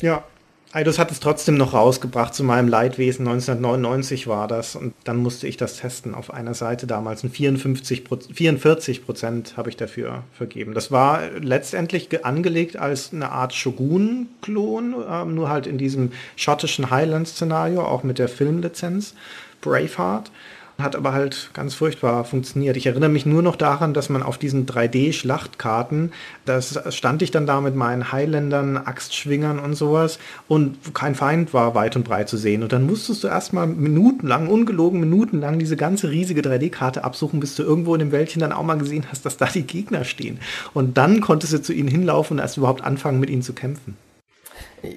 [0.00, 0.24] Ja,
[0.72, 3.26] Eidos hat es trotzdem noch rausgebracht zu meinem Leidwesen.
[3.26, 7.22] 1999 war das und dann musste ich das testen auf einer Seite damals.
[7.22, 8.04] Ein 54
[8.34, 10.74] 44 Prozent habe ich dafür vergeben.
[10.74, 17.82] Das war letztendlich angelegt als eine Art Shogun-Klon, äh, nur halt in diesem schottischen Highland-Szenario,
[17.82, 19.14] auch mit der Filmlizenz
[19.62, 20.30] Braveheart
[20.78, 22.76] hat aber halt ganz furchtbar funktioniert.
[22.76, 26.12] Ich erinnere mich nur noch daran, dass man auf diesen 3D-Schlachtkarten,
[26.44, 30.18] das stand ich dann da mit meinen Highlandern, Axtschwingern und sowas
[30.48, 32.62] und kein Feind war weit und breit zu sehen.
[32.62, 37.62] Und dann musstest du erstmal minutenlang, ungelogen minutenlang diese ganze riesige 3D-Karte absuchen, bis du
[37.62, 40.40] irgendwo in dem Wäldchen dann auch mal gesehen hast, dass da die Gegner stehen.
[40.74, 43.96] Und dann konntest du zu ihnen hinlaufen und erst überhaupt anfangen, mit ihnen zu kämpfen.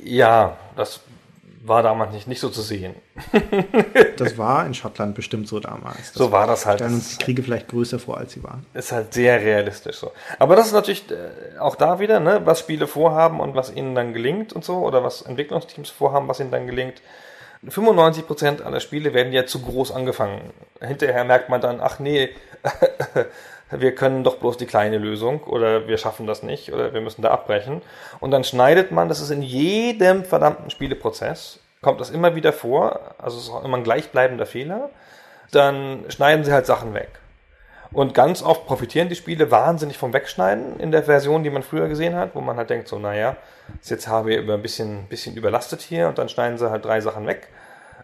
[0.04, 1.02] Ja, das
[1.70, 2.96] war damals nicht, nicht so zu sehen.
[4.18, 6.12] das war in Schottland bestimmt so damals.
[6.12, 6.80] Das so war das halt.
[6.80, 8.66] Stellen uns die Kriege vielleicht größer vor, als sie waren.
[8.74, 10.12] Ist halt sehr realistisch so.
[10.38, 13.96] Aber das ist natürlich äh, auch da wieder, ne, was Spiele vorhaben und was ihnen
[13.96, 17.02] dann gelingt und so, oder was Entwicklungsteams vorhaben, was ihnen dann gelingt.
[17.68, 20.54] 95% aller Spiele werden ja zu groß angefangen.
[20.82, 22.30] Hinterher merkt man dann, ach nee,
[23.72, 27.22] wir können doch bloß die kleine Lösung oder wir schaffen das nicht oder wir müssen
[27.22, 27.82] da abbrechen.
[28.20, 33.16] Und dann schneidet man, das ist in jedem verdammten Spieleprozess, kommt das immer wieder vor,
[33.18, 34.90] also es ist auch immer ein gleichbleibender Fehler,
[35.52, 37.10] dann schneiden sie halt Sachen weg.
[37.92, 41.88] Und ganz oft profitieren die Spiele wahnsinnig vom Wegschneiden in der Version, die man früher
[41.88, 43.36] gesehen hat, wo man halt denkt, so, naja,
[43.84, 47.26] jetzt habe ich ein bisschen, bisschen überlastet hier und dann schneiden sie halt drei Sachen
[47.26, 47.48] weg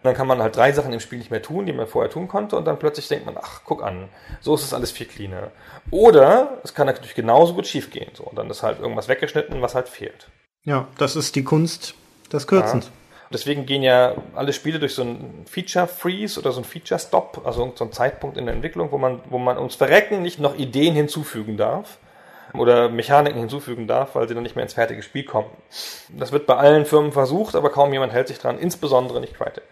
[0.06, 2.28] dann kann man halt drei Sachen im Spiel nicht mehr tun, die man vorher tun
[2.28, 4.08] konnte, und dann plötzlich denkt man, ach, guck an,
[4.40, 5.50] so ist es alles viel cleaner.
[5.90, 8.10] Oder es kann natürlich genauso gut schief gehen.
[8.14, 10.28] So, und dann ist halt irgendwas weggeschnitten, was halt fehlt.
[10.64, 11.94] Ja, das ist die Kunst
[12.32, 12.86] des Kürzens.
[12.86, 12.92] Ja.
[13.32, 17.42] Deswegen gehen ja alle Spiele durch so einen Feature Freeze oder so einen Feature Stop,
[17.44, 20.56] also so einen Zeitpunkt in der Entwicklung, wo man, wo man ums Verrecken nicht noch
[20.56, 21.98] Ideen hinzufügen darf
[22.54, 25.50] oder Mechaniken hinzufügen darf, weil sie dann nicht mehr ins fertige Spiel kommen.
[26.08, 29.64] Das wird bei allen Firmen versucht, aber kaum jemand hält sich dran, insbesondere nicht Crytek.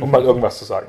[0.00, 0.88] Um mal irgendwas zu sagen.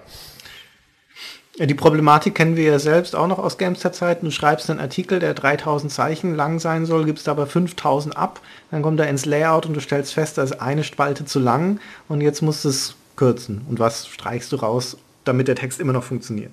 [1.59, 4.25] Die Problematik kennen wir ja selbst auch noch aus Gamester-Zeiten.
[4.25, 8.41] Du schreibst einen Artikel, der 3000 Zeichen lang sein soll, gibst aber 5000 ab,
[8.71, 11.79] dann kommt er ins Layout und du stellst fest, da ist eine Spalte zu lang
[12.09, 13.65] und jetzt musst du es kürzen.
[13.69, 16.51] Und was streichst du raus, damit der Text immer noch funktioniert?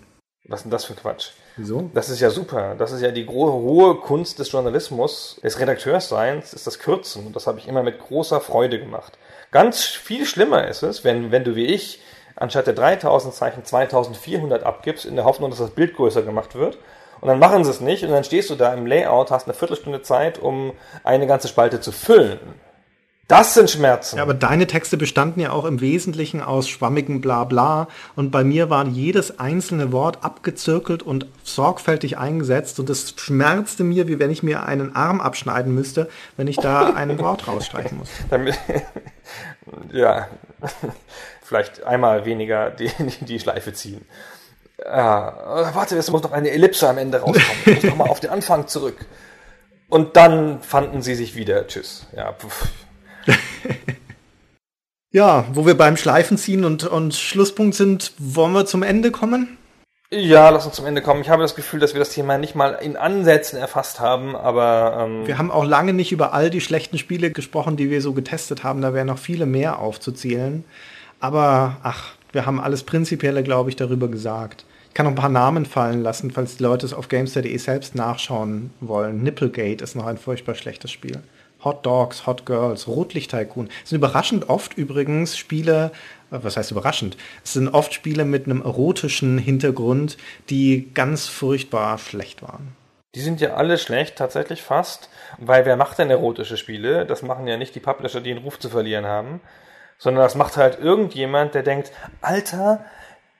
[0.49, 1.31] Was ist denn das für Quatsch?
[1.57, 1.91] Wieso?
[1.95, 2.75] Das ist ja super.
[2.77, 7.27] Das ist ja die hohe Kunst des Journalismus, des Redakteursseins, ist das Kürzen.
[7.27, 9.17] Und das habe ich immer mit großer Freude gemacht.
[9.51, 12.01] Ganz viel schlimmer ist es, wenn, wenn du wie ich
[12.37, 16.79] anstatt der 3000 Zeichen 2400 abgibst, in der Hoffnung, dass das Bild größer gemacht wird.
[17.21, 19.55] Und dann machen sie es nicht und dann stehst du da im Layout, hast eine
[19.55, 20.73] Viertelstunde Zeit, um
[21.05, 22.39] eine ganze Spalte zu füllen.
[23.31, 24.17] Das sind Schmerzen.
[24.17, 27.87] Ja, aber deine Texte bestanden ja auch im Wesentlichen aus schwammigem Blabla.
[28.17, 32.81] Und bei mir war jedes einzelne Wort abgezirkelt und sorgfältig eingesetzt.
[32.81, 36.91] Und es schmerzte mir, wie wenn ich mir einen Arm abschneiden müsste, wenn ich da
[36.95, 38.09] ein Wort rausstreichen muss.
[38.31, 38.59] Damit,
[39.93, 40.27] ja,
[41.45, 44.05] vielleicht einmal weniger die, die Schleife ziehen.
[44.85, 47.63] Ah, warte, es muss noch eine Ellipse am Ende rauskommen.
[47.65, 49.07] Ich muss nochmal auf den Anfang zurück.
[49.89, 51.69] Und dann fanden sie sich wieder.
[51.69, 52.09] Tschüss.
[52.17, 52.67] Ja, pff.
[55.11, 59.57] ja, wo wir beim Schleifen ziehen und, und Schlusspunkt sind, wollen wir zum Ende kommen?
[60.13, 61.21] Ja, lass uns zum Ende kommen.
[61.21, 65.07] Ich habe das Gefühl, dass wir das Thema nicht mal in Ansätzen erfasst haben, aber.
[65.07, 68.13] Ähm wir haben auch lange nicht über all die schlechten Spiele gesprochen, die wir so
[68.13, 68.83] getestet haben.
[68.83, 70.65] Da wären noch viele mehr aufzuzählen.
[71.21, 74.65] Aber ach, wir haben alles Prinzipielle, glaube ich, darüber gesagt.
[74.89, 77.95] Ich kann noch ein paar Namen fallen lassen, falls die Leute es auf Gamester.de selbst
[77.95, 79.23] nachschauen wollen.
[79.23, 81.23] Nipplegate ist noch ein furchtbar schlechtes Spiel.
[81.65, 83.69] Hot Dogs, Hot Girls, Rotlicht Tycoon.
[83.83, 85.93] Es sind überraschend oft übrigens Spiele,
[86.31, 87.17] äh, was heißt überraschend?
[87.45, 90.17] Es sind oft Spiele mit einem erotischen Hintergrund,
[90.49, 92.77] die ganz furchtbar schlecht waren.
[93.15, 95.09] Die sind ja alle schlecht, tatsächlich fast,
[95.39, 97.07] weil wer macht denn erotische Spiele?
[97.07, 99.41] Das machen ja nicht die Publisher, die einen Ruf zu verlieren haben,
[99.99, 101.91] sondern das macht halt irgendjemand, der denkt,
[102.21, 102.85] Alter,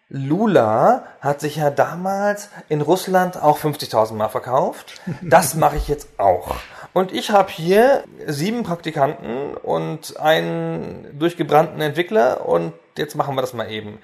[0.09, 5.01] Lula hat sich ja damals in Russland auch 50.000 Mal verkauft.
[5.23, 6.57] Das mache ich jetzt auch.
[6.93, 13.53] Und ich habe hier sieben Praktikanten und einen durchgebrannten Entwickler und jetzt machen wir das
[13.53, 13.99] mal eben.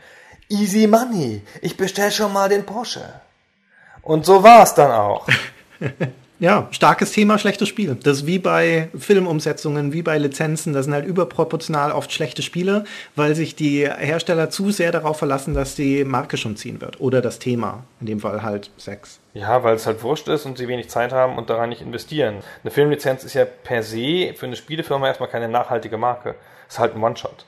[0.48, 1.42] Easy Money.
[1.62, 3.20] Ich bestell schon mal den Porsche.
[4.02, 5.26] Und so war es dann auch.
[6.38, 7.96] Ja, starkes Thema, schlechtes Spiel.
[8.02, 10.74] Das ist wie bei Filmumsetzungen, wie bei Lizenzen.
[10.74, 12.84] Das sind halt überproportional oft schlechte Spiele,
[13.14, 17.00] weil sich die Hersteller zu sehr darauf verlassen, dass die Marke schon ziehen wird.
[17.00, 17.84] Oder das Thema.
[18.00, 19.18] In dem Fall halt Sex.
[19.32, 22.40] Ja, weil es halt wurscht ist und sie wenig Zeit haben und daran nicht investieren.
[22.62, 26.34] Eine Filmlizenz ist ja per se für eine Spielefirma erstmal keine nachhaltige Marke.
[26.68, 27.46] Ist halt ein One-Shot.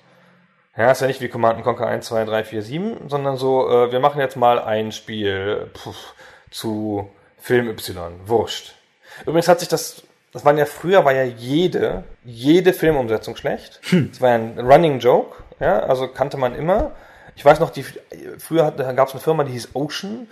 [0.79, 3.93] Ja, ist ja nicht wie Command Conquer 1, 2, 3, 4, 7, sondern so, äh,
[3.93, 5.93] wir machen jetzt mal ein Spiel puh,
[6.51, 8.13] zu Film Y.
[8.25, 8.78] Wurscht
[9.23, 10.03] Übrigens hat sich das,
[10.33, 13.81] das waren ja früher war ja jede, jede Filmumsetzung schlecht.
[13.91, 14.11] Hm.
[14.11, 16.93] Das war ja ein Running Joke, ja, also kannte man immer.
[17.37, 17.85] Ich weiß noch, die,
[18.39, 20.29] früher gab es eine Firma, die hieß Ocean,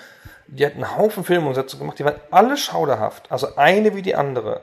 [0.49, 4.61] die hat einen Haufen Filmumsetzungen gemacht, die waren alle schauderhaft, also eine wie die andere.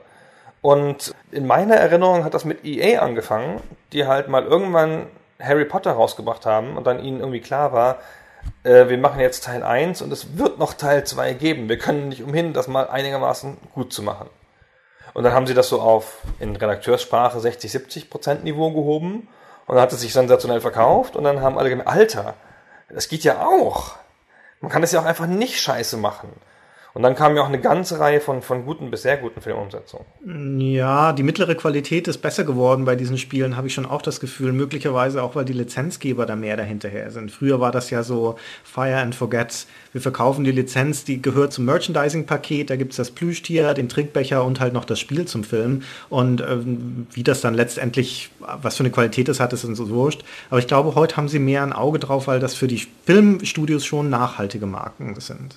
[0.60, 3.60] Und in meiner Erinnerung hat das mit EA angefangen,
[3.92, 5.06] die halt mal irgendwann
[5.38, 7.98] Harry Potter rausgebracht haben und dann ihnen irgendwie klar war,
[8.64, 11.68] äh, wir machen jetzt Teil 1 und es wird noch Teil 2 geben.
[11.68, 14.28] Wir können nicht umhin, das mal einigermaßen gut zu machen.
[15.12, 19.28] Und dann haben sie das so auf in Redakteurssprache 60, 70 Prozent Niveau gehoben
[19.66, 22.34] und dann hat es sich sensationell verkauft und dann haben alle gemerkt, Alter,
[22.88, 23.96] das geht ja auch.
[24.60, 26.32] Man kann es ja auch einfach nicht scheiße machen.
[26.94, 30.06] Und dann kam ja auch eine ganze Reihe von, von guten bis sehr guten Filmumsetzungen.
[30.60, 34.20] Ja, die mittlere Qualität ist besser geworden bei diesen Spielen, habe ich schon auch das
[34.20, 34.52] Gefühl.
[34.52, 37.32] Möglicherweise auch, weil die Lizenzgeber da mehr dahinterher sind.
[37.32, 39.66] Früher war das ja so Fire and Forget.
[39.92, 42.70] Wir verkaufen die Lizenz, die gehört zum Merchandising-Paket.
[42.70, 45.82] Da gibt es das Plüschtier, den Trinkbecher und halt noch das Spiel zum Film.
[46.10, 49.88] Und ähm, wie das dann letztendlich, was für eine Qualität das hat, ist uns so
[49.88, 50.22] wurscht.
[50.48, 53.84] Aber ich glaube, heute haben sie mehr ein Auge drauf, weil das für die Filmstudios
[53.84, 55.56] schon nachhaltige Marken sind.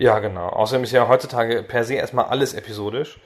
[0.00, 0.48] Ja, genau.
[0.50, 3.18] Außerdem ist ja heutzutage per se erstmal alles episodisch.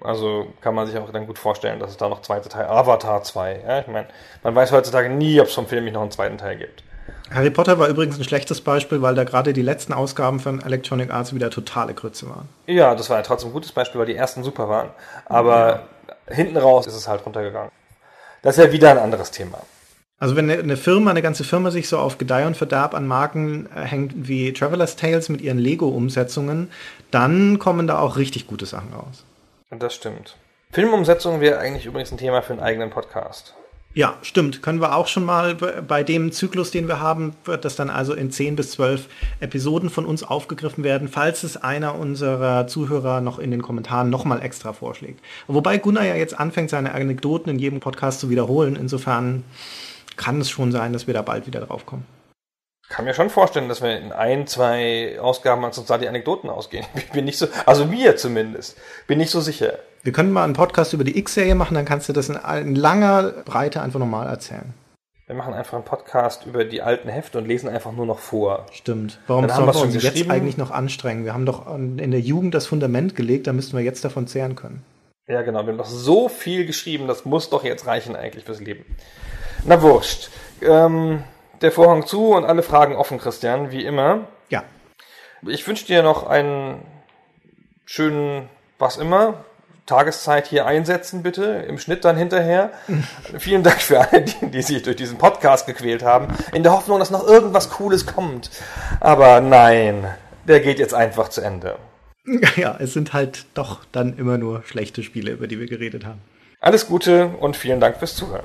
[0.00, 3.22] Also kann man sich auch dann gut vorstellen, dass es da noch zweite Teil, Avatar
[3.22, 3.62] 2.
[3.66, 4.08] Ja, ich meine,
[4.42, 6.84] man weiß heutzutage nie, ob es vom Film nicht noch einen zweiten Teil gibt.
[7.30, 11.10] Harry Potter war übrigens ein schlechtes Beispiel, weil da gerade die letzten Ausgaben von Electronic
[11.10, 12.48] Arts wieder totale Grütze waren.
[12.66, 14.90] Ja, das war ja trotzdem ein gutes Beispiel, weil die ersten super waren.
[15.24, 15.88] Aber
[16.28, 16.34] ja.
[16.34, 17.72] hinten raus ist es halt runtergegangen.
[18.42, 19.58] Das ist ja wieder ein anderes Thema.
[20.20, 23.68] Also wenn eine Firma, eine ganze Firma sich so auf Gedeih und Verderb an Marken
[23.74, 26.70] äh, hängt wie Traveler's Tales mit ihren Lego-Umsetzungen,
[27.10, 29.24] dann kommen da auch richtig gute Sachen raus.
[29.70, 30.36] Das stimmt.
[30.72, 33.54] Filmumsetzung wäre eigentlich übrigens ein Thema für einen eigenen Podcast.
[33.94, 34.62] Ja, stimmt.
[34.62, 38.12] Können wir auch schon mal bei dem Zyklus, den wir haben, wird das dann also
[38.12, 39.08] in 10 bis 12
[39.40, 44.42] Episoden von uns aufgegriffen werden, falls es einer unserer Zuhörer noch in den Kommentaren nochmal
[44.42, 45.20] extra vorschlägt.
[45.46, 48.76] Wobei Gunnar ja jetzt anfängt, seine Anekdoten in jedem Podcast zu wiederholen.
[48.76, 49.42] Insofern
[50.18, 52.06] kann es schon sein, dass wir da bald wieder drauf kommen.
[52.82, 56.48] Ich kann mir schon vorstellen, dass wir in ein, zwei Ausgaben uns da die Anekdoten
[56.48, 56.86] ausgehen.
[56.96, 59.78] Ich bin nicht so, also mir zumindest, bin nicht so sicher.
[60.02, 62.74] Wir können mal einen Podcast über die X-Serie machen, dann kannst du das in, in
[62.74, 64.72] langer Breite einfach nochmal erzählen.
[65.26, 68.64] Wir machen einfach einen Podcast über die alten Hefte und lesen einfach nur noch vor.
[68.72, 69.20] Stimmt.
[69.26, 71.26] Warum sollen wir uns jetzt eigentlich noch anstrengen?
[71.26, 74.56] Wir haben doch in der Jugend das Fundament gelegt, da müssten wir jetzt davon zehren
[74.56, 74.82] können.
[75.28, 75.66] Ja, genau.
[75.66, 78.86] Wir haben doch so viel geschrieben, das muss doch jetzt reichen eigentlich fürs Leben.
[79.64, 80.30] Na wurscht.
[80.62, 81.24] Ähm,
[81.60, 84.28] der Vorhang zu und alle Fragen offen, Christian, wie immer.
[84.48, 84.62] Ja,
[85.46, 86.82] Ich wünsche dir noch einen
[87.84, 88.48] schönen,
[88.78, 89.44] was immer,
[89.86, 92.70] Tageszeit hier einsetzen, bitte, im Schnitt dann hinterher.
[93.38, 96.98] Vielen Dank für alle, die, die sich durch diesen Podcast gequält haben, in der Hoffnung,
[96.98, 98.50] dass noch irgendwas Cooles kommt.
[99.00, 100.06] Aber nein,
[100.46, 101.76] der geht jetzt einfach zu Ende.
[102.56, 106.20] ja, es sind halt doch dann immer nur schlechte Spiele, über die wir geredet haben.
[106.60, 108.44] Alles Gute und vielen Dank fürs Zuhören.